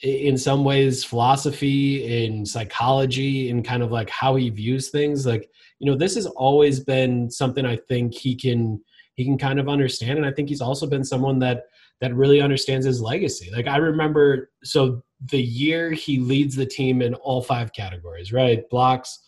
[0.02, 5.26] in some ways philosophy in psychology and kind of like how he views things.
[5.26, 5.48] Like
[5.80, 8.80] you know this has always been something i think he can
[9.20, 11.64] he can kind of understand and i think he's also been someone that
[12.00, 17.02] that really understands his legacy like i remember so the year he leads the team
[17.02, 18.68] in all five categories, right?
[18.70, 19.20] Blocks,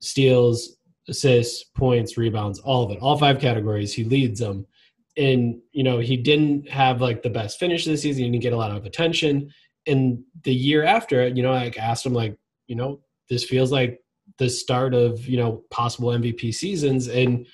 [0.00, 0.76] steals,
[1.08, 3.94] assists, points, rebounds, all of it, all five categories.
[3.94, 4.66] He leads them.
[5.16, 8.24] And, you know, he didn't have like the best finish this season.
[8.24, 9.50] He didn't get a lot of attention.
[9.86, 13.00] And the year after, you know, I asked him, like, you know,
[13.30, 14.00] this feels like
[14.38, 17.08] the start of, you know, possible MVP seasons.
[17.08, 17.46] And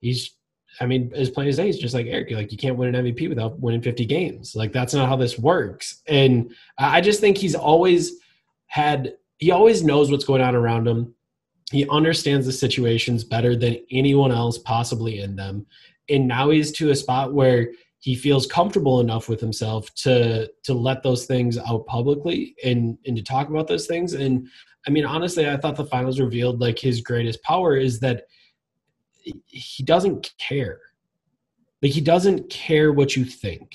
[0.00, 0.36] he's
[0.80, 3.04] I mean, as plain as day, it's just like Eric, like you can't win an
[3.04, 4.56] MVP without winning 50 games.
[4.56, 6.02] Like that's not how this works.
[6.08, 8.12] And I just think he's always
[8.66, 11.14] had, he always knows what's going on around him.
[11.70, 15.66] He understands the situations better than anyone else possibly in them.
[16.08, 17.68] And now he's to a spot where
[18.02, 23.16] he feels comfortable enough with himself to to let those things out publicly and and
[23.16, 24.48] to talk about those things and
[24.88, 28.24] i mean honestly i thought the finals revealed like his greatest power is that
[29.46, 30.80] he doesn't care.
[31.82, 33.74] Like he doesn't care what you think.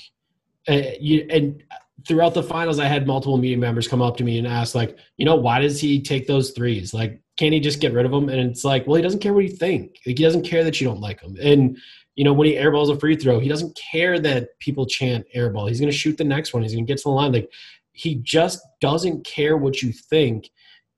[0.68, 1.62] Uh, you, and
[2.06, 4.96] throughout the finals i had multiple media members come up to me and ask like
[5.16, 6.92] you know why does he take those threes?
[6.92, 8.28] Like can he just get rid of them?
[8.28, 9.96] And it's like well he doesn't care what you think.
[10.06, 11.36] Like, he doesn't care that you don't like him.
[11.40, 11.78] And
[12.18, 15.68] you know, when he airballs a free throw, he doesn't care that people chant airball.
[15.68, 16.64] He's going to shoot the next one.
[16.64, 17.32] He's going to get to the line.
[17.32, 17.48] Like
[17.92, 20.50] he just doesn't care what you think,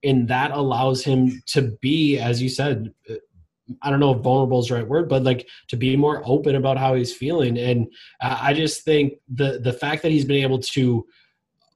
[0.02, 2.94] and that allows him to be, as you said,
[3.82, 6.56] I don't know if vulnerable is the right word, but like to be more open
[6.56, 7.58] about how he's feeling.
[7.58, 7.86] And
[8.20, 11.06] I just think the the fact that he's been able to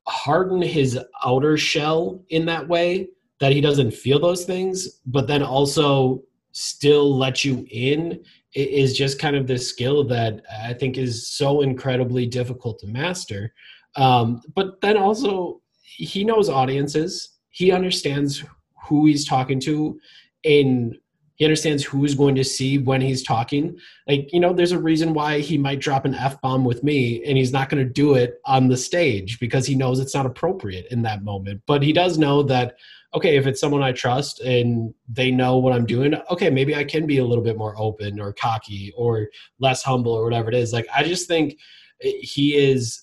[0.06, 3.08] harden his outer shell in that way
[3.40, 8.22] that he doesn't feel those things, but then also still let you in
[8.54, 13.52] is just kind of this skill that I think is so incredibly difficult to master.
[13.96, 17.30] Um, but then also, he knows audiences.
[17.50, 18.44] He understands
[18.86, 19.98] who he's talking to,
[20.44, 20.96] and
[21.36, 23.76] he understands who's going to see when he's talking.
[24.06, 27.24] Like, you know, there's a reason why he might drop an F bomb with me,
[27.24, 30.26] and he's not going to do it on the stage because he knows it's not
[30.26, 31.62] appropriate in that moment.
[31.66, 32.76] But he does know that
[33.14, 36.82] okay, if it's someone I trust and they know what I'm doing, okay, maybe I
[36.82, 39.28] can be a little bit more open or cocky or
[39.60, 40.72] less humble or whatever it is.
[40.72, 41.56] Like, I just think
[42.00, 43.02] he is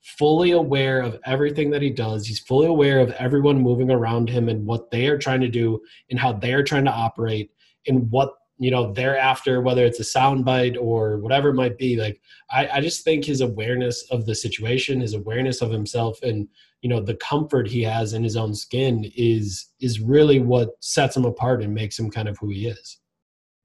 [0.00, 2.26] fully aware of everything that he does.
[2.26, 5.80] He's fully aware of everyone moving around him and what they are trying to do
[6.08, 7.50] and how they are trying to operate
[7.86, 12.20] and what you know thereafter whether it's a soundbite or whatever it might be like
[12.50, 16.46] I, I just think his awareness of the situation his awareness of himself and
[16.82, 21.16] you know the comfort he has in his own skin is is really what sets
[21.16, 23.00] him apart and makes him kind of who he is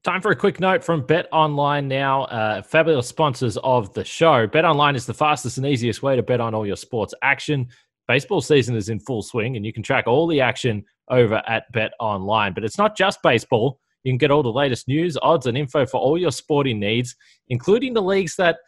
[0.06, 2.26] Time for a quick note from Bet Online now.
[2.26, 4.46] Uh, fabulous sponsors of the show.
[4.46, 7.66] Bet Online is the fastest and easiest way to bet on all your sports action.
[8.06, 11.64] Baseball season is in full swing, and you can track all the action over at
[11.72, 12.54] Bet Online.
[12.54, 13.80] But it's not just baseball.
[14.06, 17.16] You can get all the latest news, odds, and info for all your sporting needs,
[17.48, 18.58] including the leagues that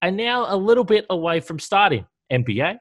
[0.00, 2.78] are now a little bit away from starting NBA,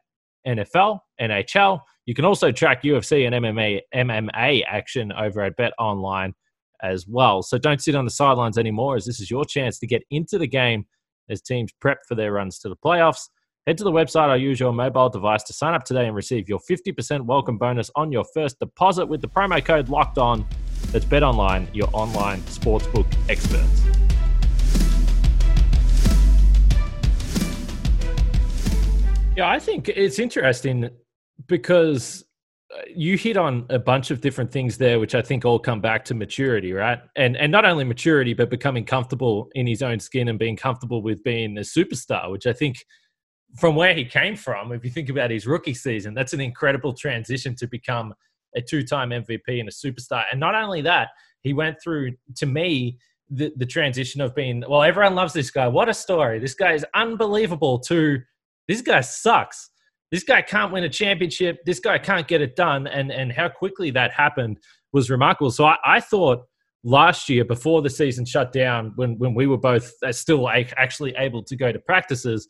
[0.48, 1.82] NFL, NHL.
[2.06, 6.34] You can also track UFC and MMA, MMA action over at Bet Online
[6.82, 7.42] as well.
[7.42, 10.38] So don't sit on the sidelines anymore, as this is your chance to get into
[10.38, 10.86] the game
[11.30, 13.28] as teams prep for their runs to the playoffs.
[13.68, 16.48] Head to the website or use your mobile device to sign up today and receive
[16.48, 20.48] your 50% welcome bonus on your first deposit with the promo code locked on.
[20.92, 23.84] That's Bet Online, your online sportsbook experts.
[29.38, 30.90] Yeah, I think it's interesting
[31.48, 32.26] because
[32.76, 35.80] uh, you hit on a bunch of different things there, which I think all come
[35.80, 37.00] back to maturity, right?
[37.16, 41.02] And and not only maturity, but becoming comfortable in his own skin and being comfortable
[41.02, 42.84] with being a superstar, which I think
[43.58, 46.94] from where he came from, if you think about his rookie season, that's an incredible
[46.94, 48.14] transition to become
[48.56, 50.24] a two-time MVP and a superstar.
[50.32, 51.10] And not only that,
[51.42, 52.98] he went through to me
[53.30, 55.68] the, the transition of being well, everyone loves this guy.
[55.68, 56.40] What a story!
[56.40, 57.80] This guy is unbelievable.
[57.82, 58.20] To
[58.68, 59.70] this guy sucks.
[60.12, 61.64] This guy can't win a championship.
[61.66, 62.88] This guy can't get it done.
[62.88, 64.58] And and how quickly that happened
[64.92, 65.52] was remarkable.
[65.52, 66.46] So I, I thought
[66.84, 71.14] last year before the season shut down, when when we were both uh, still actually
[71.18, 72.48] able to go to practices,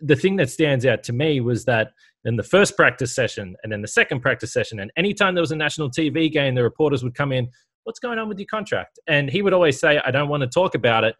[0.00, 1.92] the thing that stands out to me was that
[2.24, 5.52] in the first practice session and then the second practice session, and anytime there was
[5.52, 7.48] a national TV game, the reporters would come in,
[7.84, 10.48] "What's going on with your contract?" And he would always say, "I don't want to
[10.48, 11.16] talk about it."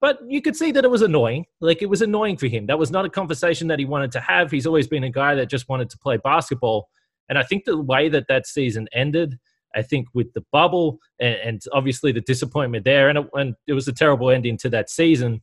[0.00, 1.46] But you could see that it was annoying.
[1.60, 2.66] Like it was annoying for him.
[2.66, 4.50] That was not a conversation that he wanted to have.
[4.50, 6.88] He's always been a guy that just wanted to play basketball.
[7.28, 9.38] And I think the way that that season ended,
[9.76, 14.28] I think with the bubble and, obviously the disappointment there, and it was a terrible
[14.30, 15.40] ending to that season.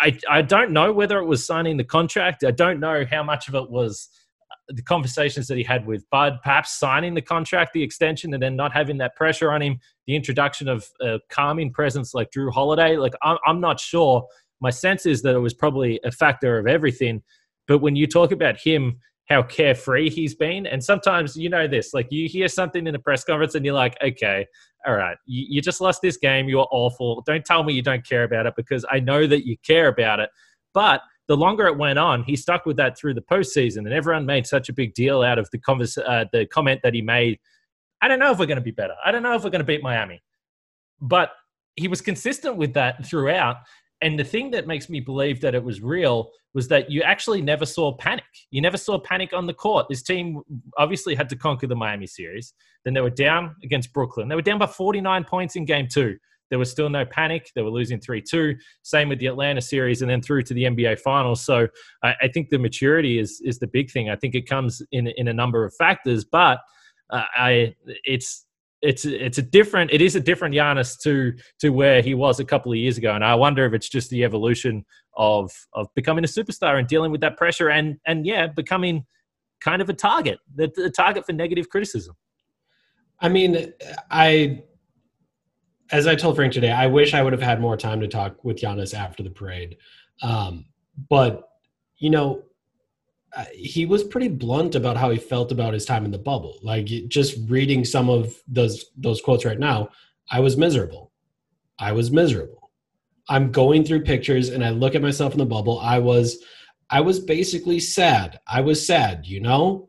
[0.00, 2.44] I, I don't know whether it was signing the contract.
[2.44, 4.08] I don't know how much of it was
[4.50, 8.42] uh, the conversations that he had with Bud, perhaps signing the contract, the extension, and
[8.42, 12.30] then not having that pressure on him, the introduction of uh, a calming presence like
[12.30, 12.96] Jrue Holiday.
[12.96, 14.26] Like, I'm, I'm not sure.
[14.60, 17.22] My sense is that it was probably a factor of everything.
[17.66, 21.94] But when you talk about him, how carefree he's been, and sometimes you know this,
[21.94, 24.46] like you hear something in a press conference and you're like, okay,
[24.86, 26.48] all right, you, you just lost this game.
[26.48, 27.22] You're awful.
[27.26, 30.20] Don't tell me you don't care about it because I know that you care about
[30.20, 30.30] it.
[30.74, 34.26] But the longer it went on, he stuck with that through the postseason, and everyone
[34.26, 37.38] made such a big deal out of the convers- uh, the comment that he made.
[38.02, 38.94] I don't know if we're going to be better.
[39.04, 40.22] I don't know if we're going to beat Miami,
[41.00, 41.30] but
[41.76, 43.56] he was consistent with that throughout.
[44.00, 47.42] And the thing that makes me believe that it was real was that you actually
[47.42, 48.24] never saw panic.
[48.50, 49.86] You never saw panic on the court.
[49.88, 50.40] This team
[50.78, 52.54] obviously had to conquer the Miami series.
[52.84, 54.28] Then they were down against Brooklyn.
[54.28, 56.16] They were down by 49 points in game two.
[56.50, 57.50] there was still no panic.
[57.54, 58.54] They were losing 3 2.
[58.82, 61.44] Same with the Atlanta series and then through to the NBA Finals.
[61.44, 61.66] So
[62.02, 64.10] I, I think the maturity is, is the big thing.
[64.10, 66.60] I think it comes in, in a number of factors, but
[67.10, 68.46] uh, I it's
[68.84, 72.44] it's it's a different it is a different Giannis to to where he was a
[72.44, 74.84] couple of years ago, and I wonder if it's just the evolution
[75.16, 79.06] of of becoming a superstar and dealing with that pressure, and and yeah, becoming
[79.60, 82.14] kind of a target, the, the target for negative criticism.
[83.20, 83.72] I mean,
[84.10, 84.62] I
[85.90, 88.44] as I told Frank today, I wish I would have had more time to talk
[88.44, 89.78] with Giannis after the parade,
[90.22, 90.66] um,
[91.08, 91.48] but
[91.98, 92.42] you know
[93.52, 96.58] he was pretty blunt about how he felt about his time in the bubble.
[96.62, 99.90] Like just reading some of those those quotes right now,
[100.30, 101.12] I was miserable.
[101.78, 102.70] I was miserable.
[103.28, 105.80] I'm going through pictures and I look at myself in the bubble.
[105.80, 106.38] I was
[106.90, 108.38] I was basically sad.
[108.46, 109.88] I was sad, you know?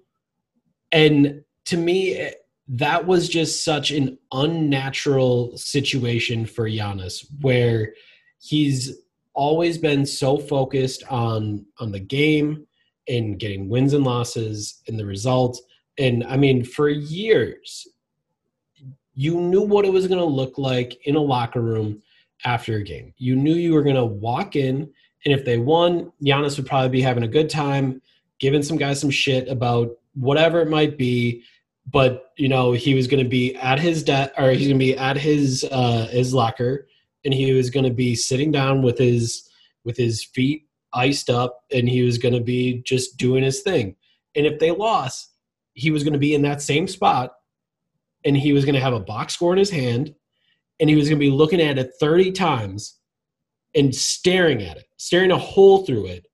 [0.92, 2.32] And to me
[2.68, 7.94] that was just such an unnatural situation for Giannis where
[8.40, 8.98] he's
[9.36, 12.66] always been so focused on on the game
[13.08, 15.62] in getting wins and losses and the results.
[15.98, 17.88] And I mean, for years,
[19.14, 22.02] you knew what it was going to look like in a locker room
[22.44, 23.14] after a game.
[23.18, 24.90] You knew you were going to walk in,
[25.26, 28.02] and if they won, Giannis would probably be having a good time,
[28.40, 31.44] giving some guys some shit about whatever it might be.
[31.92, 34.86] But you know, he was going to be at his debt, or he's going to
[34.86, 36.88] be at his uh, his locker,
[37.24, 39.50] and he was going to be sitting down with his
[39.86, 40.65] with his feet
[40.96, 43.96] iced up and he was going to be just doing his thing.
[44.36, 45.32] And if they lost,
[45.74, 47.34] he was going to be in that same spot
[48.24, 50.16] and he was going to have a box score in his hand
[50.80, 52.98] and he was going to be looking at it 30 times
[53.76, 56.28] and staring at it, staring a hole through it.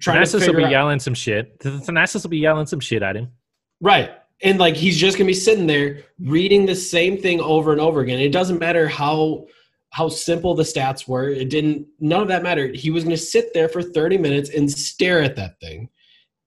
[0.00, 0.70] Trying Thanasis will be out.
[0.70, 1.58] yelling some shit.
[1.58, 3.32] Thanasis will be yelling some shit at him.
[3.80, 4.10] Right.
[4.42, 8.00] And like he's just gonna be sitting there reading the same thing over and over
[8.00, 8.20] again.
[8.20, 9.46] It doesn't matter how
[9.90, 11.28] how simple the stats were.
[11.28, 12.76] It didn't, none of that mattered.
[12.76, 15.88] He was going to sit there for 30 minutes and stare at that thing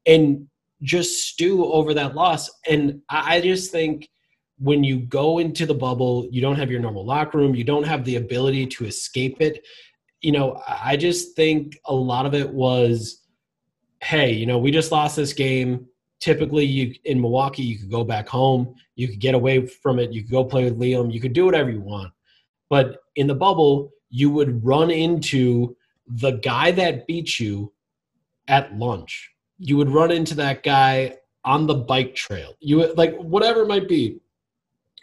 [0.05, 0.47] and
[0.81, 2.49] just stew over that loss.
[2.67, 4.09] And I just think
[4.59, 7.85] when you go into the bubble, you don't have your normal locker room, you don't
[7.85, 9.65] have the ability to escape it.
[10.21, 13.23] You know, I just think a lot of it was,
[14.03, 15.87] hey, you know, we just lost this game.
[16.19, 20.11] Typically, you in Milwaukee, you could go back home, you could get away from it,
[20.11, 22.13] you could go play with Liam, you could do whatever you want
[22.71, 25.75] but in the bubble, you would run into
[26.07, 27.73] the guy that beat you
[28.47, 29.29] at lunch.
[29.59, 32.53] You would run into that guy on the bike trail.
[32.61, 34.21] You like whatever it might be.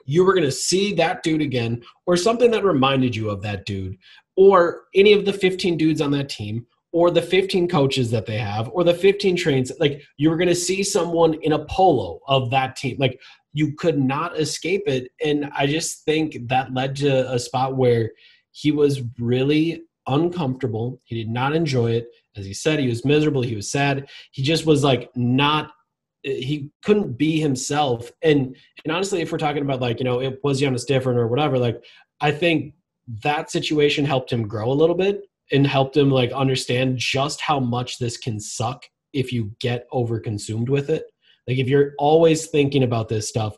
[0.07, 3.67] You were going to see that dude again or something that reminded you of that
[3.67, 3.99] dude
[4.35, 8.39] or any of the 15 dudes on that team or the 15 coaches that they
[8.39, 12.21] have or the 15 trains like you were going to see someone in a polo
[12.29, 13.21] of that team like
[13.59, 15.11] you could not escape it.
[15.25, 18.13] And I just think that led to a spot where
[18.53, 21.01] he was really uncomfortable.
[21.03, 22.07] He did not enjoy it.
[22.37, 23.43] As he said, he was miserable.
[23.43, 24.09] He was sad.
[24.31, 25.73] He just was like not
[26.23, 28.13] he couldn't be himself.
[28.23, 31.19] And and honestly, if we're talking about like, you know, it was young, Giannis different
[31.19, 31.83] or whatever, like
[32.21, 32.75] I think
[33.25, 37.59] that situation helped him grow a little bit and helped him like understand just how
[37.59, 41.07] much this can suck if you get over consumed with it.
[41.49, 43.57] Like if you're always thinking about this stuff,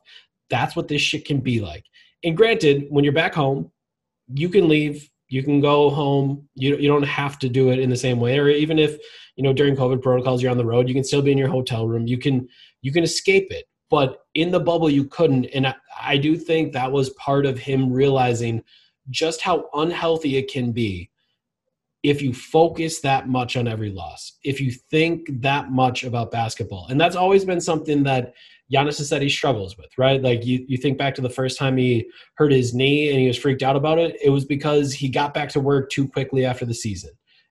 [0.48, 1.84] that's what this shit can be like.
[2.22, 3.70] And granted, when you're back home,
[4.32, 6.48] you can leave, you can go home.
[6.54, 8.38] You you don't have to do it in the same way.
[8.38, 8.96] Or even if
[9.36, 11.48] you know during COVID protocols you're on the road, you can still be in your
[11.48, 12.06] hotel room.
[12.06, 12.48] You can
[12.82, 13.66] you can escape it.
[13.90, 15.46] But in the bubble, you couldn't.
[15.46, 18.62] And I, I do think that was part of him realizing
[19.08, 21.10] just how unhealthy it can be
[22.02, 26.86] if you focus that much on every loss, if you think that much about basketball.
[26.88, 28.32] And that's always been something that
[28.72, 30.22] Giannis has said he struggles with, right?
[30.22, 33.26] Like you, you think back to the first time he hurt his knee and he
[33.26, 36.44] was freaked out about it, it was because he got back to work too quickly
[36.44, 37.10] after the season.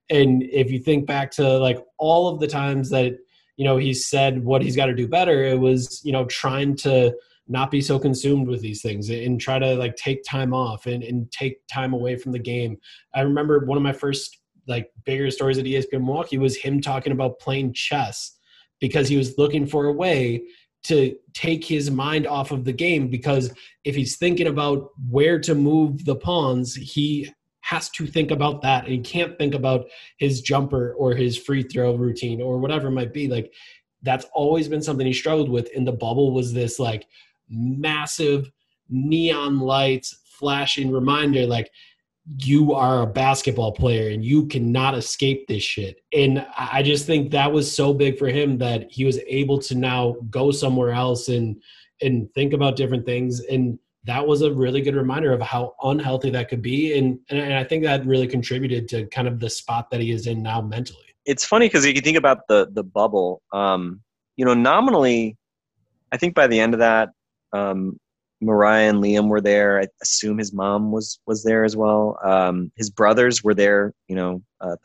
[0.09, 3.17] And if you think back to like all of the times that,
[3.57, 6.75] you know, he said what he's got to do better, it was, you know, trying
[6.77, 7.13] to
[7.49, 11.03] not be so consumed with these things and try to like take time off and,
[11.03, 12.77] and take time away from the game.
[13.13, 14.38] I remember one of my first
[14.69, 18.37] like bigger stories at ESPN Milwaukee was him talking about playing chess
[18.79, 20.43] because he was looking for a way
[20.83, 23.51] to take his mind off of the game because
[23.83, 27.29] if he's thinking about where to move the pawns, he
[27.61, 29.85] has to think about that and he can't think about
[30.17, 33.27] his jumper or his free throw routine or whatever it might be.
[33.27, 33.53] Like
[34.03, 35.69] that's always been something he struggled with.
[35.71, 37.05] In the bubble was this like
[37.49, 38.49] massive
[38.89, 41.69] neon lights flashing reminder like
[42.37, 46.01] you are a basketball player and you cannot escape this shit.
[46.13, 49.75] And I just think that was so big for him that he was able to
[49.75, 51.61] now go somewhere else and
[52.01, 53.41] and think about different things.
[53.41, 56.97] And that was a really good reminder of how unhealthy that could be.
[56.97, 60.25] And, and I think that really contributed to kind of the spot that he is
[60.25, 61.03] in now mentally.
[61.25, 64.01] It's funny because you think about the, the bubble, um,
[64.37, 65.37] you know, nominally,
[66.11, 67.09] I think by the end of that,
[67.51, 67.99] um,
[68.41, 69.81] Mariah and Liam were there.
[69.81, 72.17] I assume his mom was was there as well.
[72.23, 73.93] Um, his brothers were there.
[74.07, 74.75] You know, uh,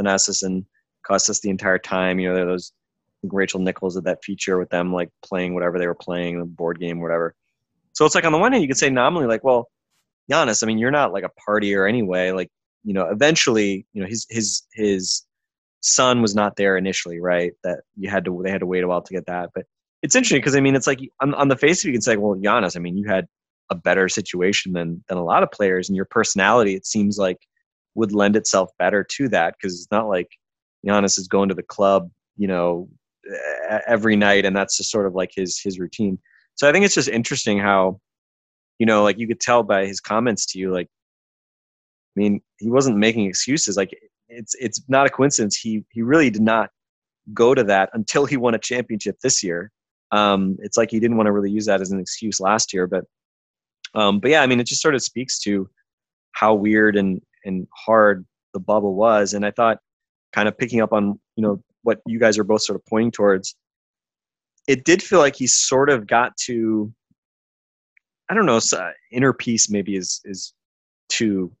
[0.00, 0.64] Thanasis and
[1.08, 2.18] Kostas the entire time.
[2.18, 2.72] You know, there those
[3.22, 6.80] Rachel Nichols did that feature with them, like playing whatever they were playing, the board
[6.80, 7.34] game, whatever.
[7.92, 9.68] So it's like on the one hand, you could say nominally, like, well,
[10.30, 12.30] Giannis, I mean, you're not like a partier anyway.
[12.30, 12.50] Like,
[12.84, 15.26] you know, eventually, you know, his his his
[15.80, 17.52] son was not there initially, right?
[17.62, 19.50] That you had to they had to wait a while to get that.
[19.54, 19.66] But
[20.02, 22.02] it's interesting because I mean, it's like on, on the face of it, you can
[22.02, 23.26] say, well, Giannis, I mean, you had
[23.70, 27.38] a better situation than than a lot of players, and your personality, it seems like,
[27.94, 30.28] would lend itself better to that because it's not like
[30.86, 32.88] Giannis is going to the club, you know,
[33.86, 36.18] every night, and that's just sort of like his his routine.
[36.54, 38.00] So I think it's just interesting how,
[38.78, 40.88] you know, like you could tell by his comments to you, like,
[42.16, 43.76] I mean, he wasn't making excuses.
[43.76, 43.96] Like
[44.28, 45.56] it's it's not a coincidence.
[45.56, 46.70] He he really did not
[47.32, 49.70] go to that until he won a championship this year.
[50.12, 52.86] Um, it's like he didn't want to really use that as an excuse last year,
[52.86, 53.04] but
[53.94, 55.68] um, but yeah, I mean, it just sort of speaks to
[56.32, 59.34] how weird and and hard the bubble was.
[59.34, 59.78] And I thought,
[60.32, 63.10] kind of picking up on you know what you guys are both sort of pointing
[63.10, 63.56] towards,
[64.68, 66.92] it did feel like he sort of got to,
[68.30, 68.60] I don't know,
[69.10, 70.52] inner peace maybe is is
[71.08, 71.52] too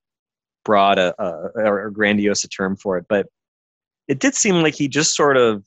[0.64, 3.26] broad a, a, a grandiose a term for it, but
[4.08, 5.64] it did seem like he just sort of,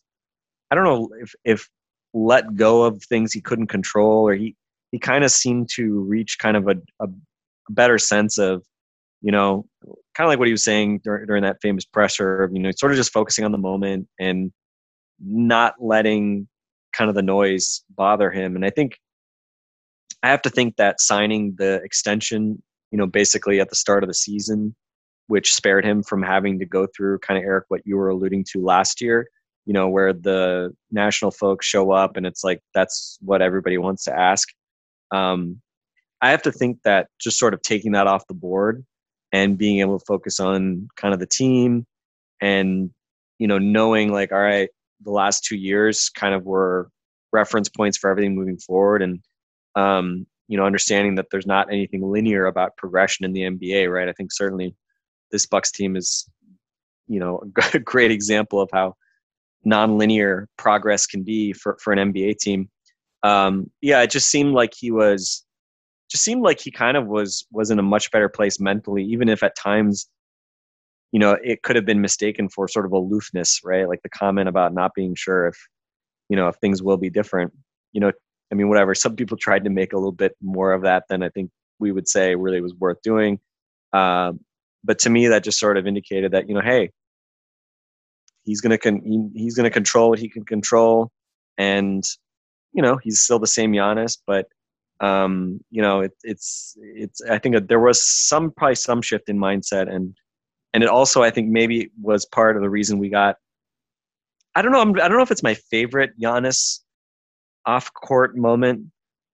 [0.72, 1.70] I don't know if if
[2.16, 4.56] let go of things he couldn't control, or he
[4.92, 7.08] he kind of seemed to reach kind of a, a
[7.70, 8.64] better sense of,
[9.22, 9.66] you know,
[10.16, 12.94] kind of like what he was saying during, during that famous pressure, you know, sort
[12.94, 14.54] of just focusing on the moment and
[15.20, 16.48] not letting
[16.94, 18.56] kind of the noise bother him.
[18.56, 18.98] And I think
[20.24, 24.08] I have to think that signing the extension, you know, basically at the start of
[24.08, 24.76] the season
[25.28, 28.46] which spared him from having to go through kind of Eric what you were alluding
[28.52, 29.28] to last year.
[29.66, 34.04] You know, where the national folks show up and it's like that's what everybody wants
[34.06, 34.50] to ask.
[35.12, 35.62] Um,
[36.22, 38.86] I have to think that just sort of taking that off the board
[39.32, 41.86] and being able to focus on kind of the team
[42.42, 42.92] and
[43.40, 44.70] you know knowing like all right
[45.02, 46.90] the last two years kind of were
[47.34, 49.20] reference points for everything moving forward and
[49.76, 54.10] um, you know understanding that there's not anything linear about progression in the nba right
[54.10, 54.76] i think certainly
[55.32, 56.30] this Bucks team is,
[57.08, 57.44] you know,
[57.74, 58.96] a great example of how
[59.68, 62.70] nonlinear progress can be for, for an NBA team.
[63.24, 65.44] Um, yeah, it just seemed like he was,
[66.12, 69.28] just seemed like he kind of was was in a much better place mentally, even
[69.28, 70.08] if at times,
[71.12, 73.88] you know, it could have been mistaken for sort of aloofness, right?
[73.88, 75.58] Like the comment about not being sure if,
[76.30, 77.52] you know, if things will be different.
[77.94, 78.12] You know,
[78.52, 78.94] I mean, whatever.
[78.94, 81.50] Some people tried to make a little bit more of that than I think
[81.80, 83.40] we would say really was worth doing.
[83.94, 84.42] Um,
[84.86, 86.92] but to me that just sort of indicated that you know hey
[88.46, 91.12] he's gonna con- he's gonna control what he can control.
[91.58, 92.04] And
[92.74, 94.48] you know he's still the same Giannis but
[95.02, 99.38] um you know it, it's it's I think there was some probably some shift in
[99.38, 99.94] mindset.
[99.94, 100.16] And
[100.74, 103.38] and it also I think maybe was part of the reason we got
[104.56, 106.80] I don't know I'm, I don't know if it's my favorite Giannis
[107.66, 108.88] off court moment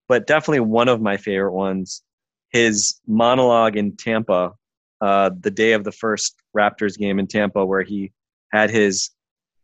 [0.08, 2.04] but definitely one of my favorite ones
[2.52, 4.54] his monologue in Tampa
[5.02, 8.12] uh, the day of the first Raptors game in Tampa, where he
[8.52, 9.10] had his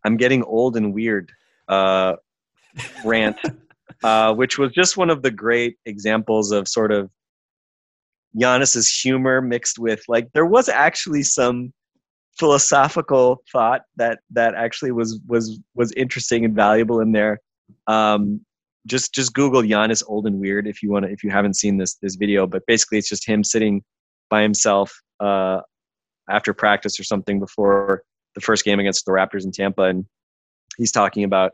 [0.03, 1.31] "I'm getting old and weird"
[1.67, 2.13] uh,
[3.03, 3.37] rant,
[4.03, 7.09] uh, which was just one of the great examples of sort of
[8.35, 11.73] Giannis's humor mixed with like there was actually some
[12.37, 17.39] philosophical thought that that actually was was was interesting and valuable in there.
[17.87, 18.41] Um,
[18.85, 21.77] just just Google Giannis old and weird if you want to if you haven't seen
[21.77, 22.47] this this video.
[22.47, 23.83] But basically, it's just him sitting
[24.29, 25.61] by himself uh,
[26.29, 28.03] after practice or something before
[28.37, 30.05] the first game against the Raptors in Tampa, and
[30.77, 31.53] he's talking about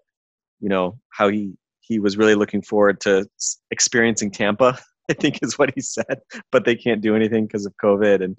[0.59, 3.25] you know how he he was really looking forward to
[3.71, 4.77] experiencing Tampa.
[5.09, 6.19] I think is what he said,
[6.51, 8.37] but they can't do anything because of COVID, and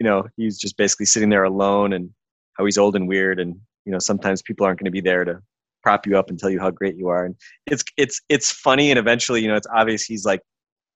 [0.00, 2.10] you know he's just basically sitting there alone, and
[2.54, 3.54] how he's old and weird, and
[3.84, 5.40] you know sometimes people aren't going to be there to
[5.82, 8.90] prop you up and tell you how great you are, and it's it's it's funny,
[8.90, 10.40] and eventually you know it's obvious he's like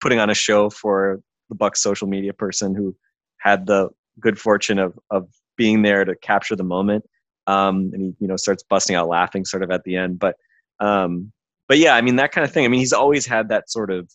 [0.00, 1.20] putting on a show for
[1.50, 2.96] the Bucks social media person who
[3.40, 5.28] had the good fortune of of
[5.58, 7.04] being there to capture the moment.
[7.46, 10.18] Um, and he you know starts busting out laughing sort of at the end.
[10.18, 10.36] But
[10.80, 11.32] um,
[11.68, 12.64] but yeah, I mean that kind of thing.
[12.64, 14.10] I mean he's always had that sort of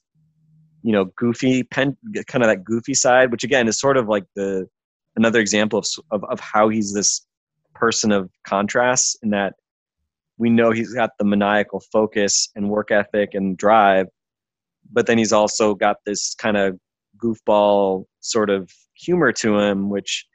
[0.81, 1.95] you know goofy pen
[2.27, 4.67] kind of that goofy side, which again is sort of like the
[5.15, 7.25] another example of of, of how he's this
[7.75, 9.53] person of contrast in that
[10.37, 14.07] we know he's got the maniacal focus and work ethic and drive
[14.91, 16.77] but then he's also got this kind of
[17.17, 20.25] goofball sort of humor to him, which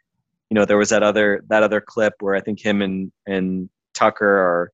[0.50, 3.68] you know there was that other that other clip where I think him and and
[3.94, 4.72] Tucker are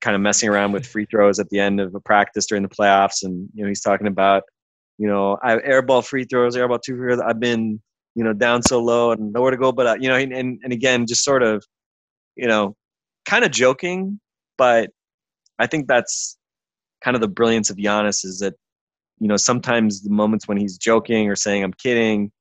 [0.00, 2.68] kind of messing around with free throws at the end of a practice during the
[2.68, 4.42] playoffs, and you know he's talking about
[4.98, 7.20] you know I airball free throws, airball two free throws.
[7.20, 7.80] I've been
[8.14, 10.72] you know down so low and nowhere to go, but uh, you know and and
[10.72, 11.64] again just sort of
[12.34, 12.74] you know
[13.26, 14.20] kind of joking,
[14.58, 14.90] but
[15.58, 16.36] I think that's
[17.02, 18.54] kind of the brilliance of Giannis is that
[19.20, 22.32] you know sometimes the moments when he's joking or saying I'm kidding,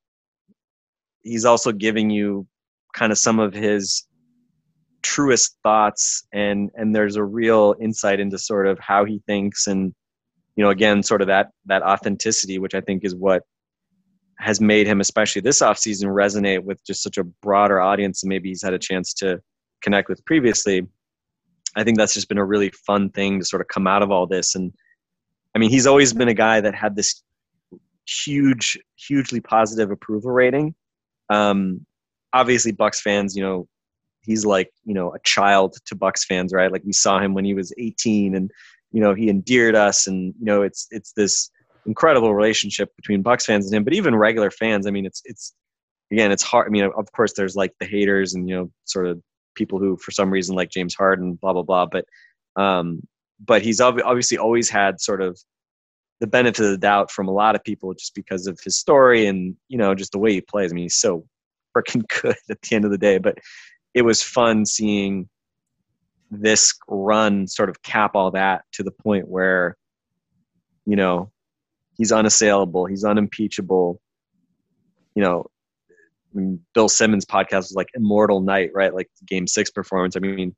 [1.22, 2.47] he's also giving you
[2.96, 4.08] kind of some of his
[5.04, 9.93] truest thoughts and and there's a real insight into sort of how he thinks and
[10.56, 13.43] you know again sort of that that authenticity which i think is what
[14.39, 18.50] has made him especially this offseason resonate with just such a broader audience than maybe
[18.50, 19.39] he's had a chance to
[19.82, 20.86] connect with previously.
[21.76, 24.12] I think that's just been a really fun thing to sort of come out of
[24.12, 24.56] all this.
[24.56, 24.74] And
[25.56, 27.22] i mean he's always been a guy that had this
[28.08, 30.76] huge hugely positive approval rating.
[31.30, 31.86] Um
[32.36, 33.68] obviously bucks fans you know
[34.22, 36.72] he's like you know a child to bucks fans right?
[36.72, 38.52] Like we saw him when he was 18 and
[38.92, 41.50] you know he endeared us and you know it's it's this
[41.86, 45.54] incredible relationship between bucks fans and him but even regular fans i mean it's it's
[46.12, 49.06] again it's hard i mean of course there's like the haters and you know sort
[49.06, 49.22] of
[49.54, 52.06] people who for some reason like james harden blah blah blah but
[52.56, 53.02] um
[53.40, 55.40] but he's ob- obviously always had sort of
[56.22, 59.28] the benefit of the doubt from a lot of people just because of his story
[59.28, 60.72] and you know just the way he plays.
[60.72, 61.26] I mean he's so
[61.76, 63.38] freaking good at the end of the day but
[63.94, 65.28] it was fun seeing
[66.30, 69.78] this run sort of cap all that to the point where
[70.86, 71.32] you know
[71.98, 74.02] he's unassailable he's unimpeachable.
[75.16, 75.46] You know
[76.74, 78.94] bill simmons podcast was like immortal night right?
[78.94, 80.16] Like game six performance.
[80.16, 80.56] I mean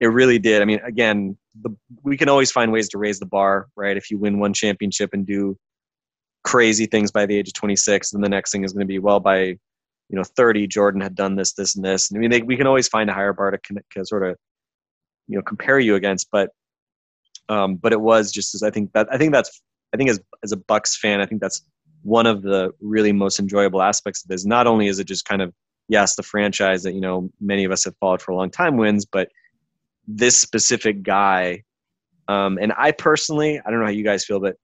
[0.00, 0.62] it really did.
[0.62, 3.96] I mean again the, we can always find ways to raise the bar right?
[3.96, 5.56] If you win one championship and do
[6.44, 9.00] crazy things by the age of 26 then the next thing is going to be
[9.00, 9.56] well by
[10.08, 12.10] you know 30 jordan had done this this and this.
[12.14, 13.58] I mean they, we can always find a higher bar to,
[13.92, 14.36] to sort of
[15.28, 16.50] you know compare you against but
[17.48, 19.60] um but it was just as i think that i think that's
[19.92, 21.62] i think as as a bucks fan i think that's
[22.06, 24.46] one of the really most enjoyable aspects of this.
[24.46, 25.52] Not only is it just kind of
[25.88, 28.76] yes the franchise that you know many of us have followed for a long time
[28.76, 29.28] wins but
[30.08, 31.62] this specific guy
[32.28, 34.56] um and i personally i don't know how you guys feel but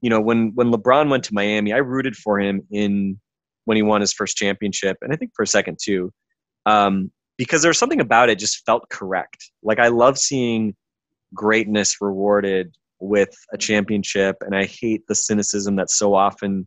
[0.00, 3.20] you know when when lebron went to miami i rooted for him in
[3.64, 6.12] when he won his first championship, and I think for a second too,
[6.66, 9.50] um, because there's something about it just felt correct.
[9.62, 10.74] Like I love seeing
[11.34, 16.66] greatness rewarded with a championship, and I hate the cynicism that so often,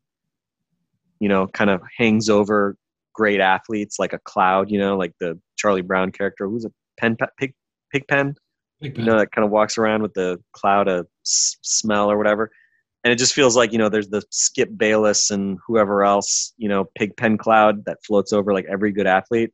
[1.20, 2.76] you know, kind of hangs over
[3.14, 4.70] great athletes like a cloud.
[4.72, 7.54] You know, like the Charlie Brown character, who's a pen pig
[7.92, 8.36] pig pen.
[9.00, 12.52] You know, that kind of walks around with the cloud of s- smell or whatever
[13.06, 16.68] and it just feels like you know there's the Skip Bayless and whoever else you
[16.68, 19.54] know Pigpen cloud that floats over like every good athlete,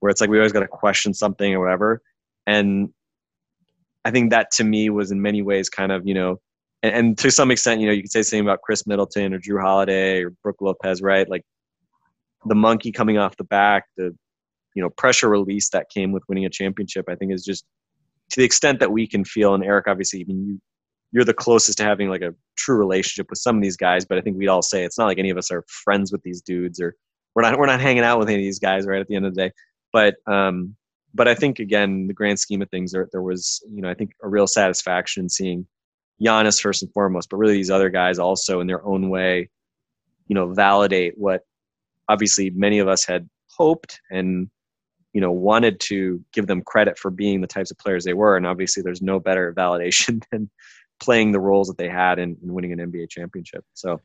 [0.00, 2.02] where it's like we always got to question something or whatever,
[2.46, 2.90] and
[4.04, 6.38] I think that to me was in many ways kind of you know,
[6.82, 9.40] and, and to some extent you know you could say something about Khris Middleton or
[9.40, 11.28] Jrue Holiday or Brook Lopez, right?
[11.28, 11.42] Like
[12.44, 14.14] the monkey coming off the back, the
[14.74, 17.64] you know pressure release that came with winning a championship, I think is just
[18.32, 19.54] to the extent that we can feel.
[19.54, 20.60] And Eric, obviously, even you
[21.12, 24.18] you're the closest to having like a true relationship with some of these guys, but
[24.18, 26.40] I think we'd all say it's not like any of us are friends with these
[26.40, 26.96] dudes or
[27.34, 29.26] we're not we're not hanging out with any of these guys right at the end
[29.26, 29.52] of the day.
[29.92, 30.74] But um
[31.14, 33.94] but I think again, the grand scheme of things there there was, you know, I
[33.94, 35.66] think a real satisfaction seeing
[36.22, 39.50] Giannis first and foremost, but really these other guys also in their own way,
[40.28, 41.42] you know, validate what
[42.08, 44.48] obviously many of us had hoped and
[45.12, 48.36] you know wanted to give them credit for being the types of players they were
[48.36, 50.50] and obviously there's no better validation than
[51.02, 53.64] playing the roles that they had in, in winning an NBA championship.
[53.74, 54.00] So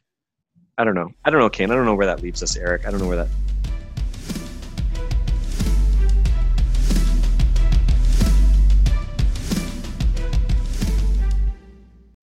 [0.79, 1.09] I don't know.
[1.23, 1.69] I don't know, Kane.
[1.69, 2.87] I don't know where that leaves us, Eric.
[2.87, 3.27] I don't know where that.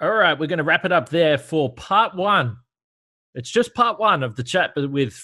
[0.00, 2.56] All right, we're going to wrap it up there for part one.
[3.34, 5.18] It's just part one of the chat with.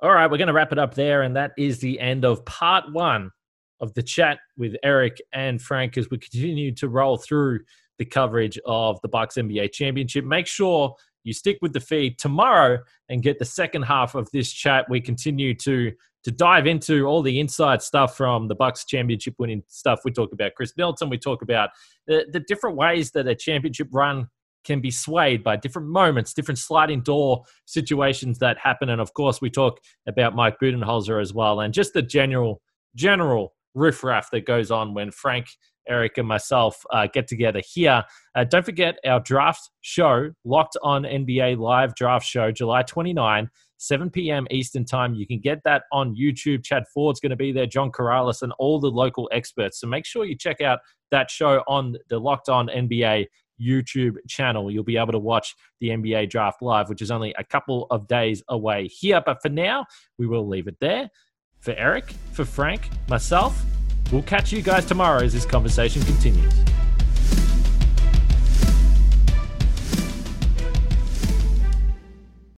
[0.00, 2.44] All right, we're going to wrap it up there, and that is the end of
[2.46, 3.30] part one
[3.80, 7.60] of the chat with Eric and Frank as we continue to roll through
[8.00, 10.24] the coverage of the Bucks NBA Championship.
[10.24, 12.78] Make sure you stick with the feed tomorrow
[13.10, 14.86] and get the second half of this chat.
[14.88, 15.92] We continue to
[16.22, 20.00] to dive into all the inside stuff from the Bucks championship winning stuff.
[20.04, 21.08] We talk about Khris Middleton.
[21.08, 21.70] We talk about
[22.06, 24.28] the, the different ways that a championship run
[24.62, 28.90] can be swayed by different moments, different sliding door situations that happen.
[28.90, 32.60] And of course, we talk about Mike Budenholzer as well, and just the general
[32.94, 35.46] general riffraff that goes on when Frank
[35.90, 38.04] Eric and myself uh, get together here.
[38.34, 44.10] Uh, don't forget our draft show, Locked On NBA Live Draft Show, July 29, 7
[44.10, 44.46] p.m.
[44.50, 45.14] Eastern Time.
[45.14, 46.64] You can get that on YouTube.
[46.64, 49.80] Chad Ford's going to be there, John Corrales, and all the local experts.
[49.80, 50.78] So make sure you check out
[51.10, 53.26] that show on the Locked On NBA
[53.60, 54.70] YouTube channel.
[54.70, 58.06] You'll be able to watch the NBA draft live, which is only a couple of
[58.06, 59.22] days away here.
[59.24, 59.86] But for now,
[60.18, 61.10] we will leave it there.
[61.58, 63.62] For Eric, for Frank, myself,
[64.12, 66.52] we'll catch you guys tomorrow as this conversation continues.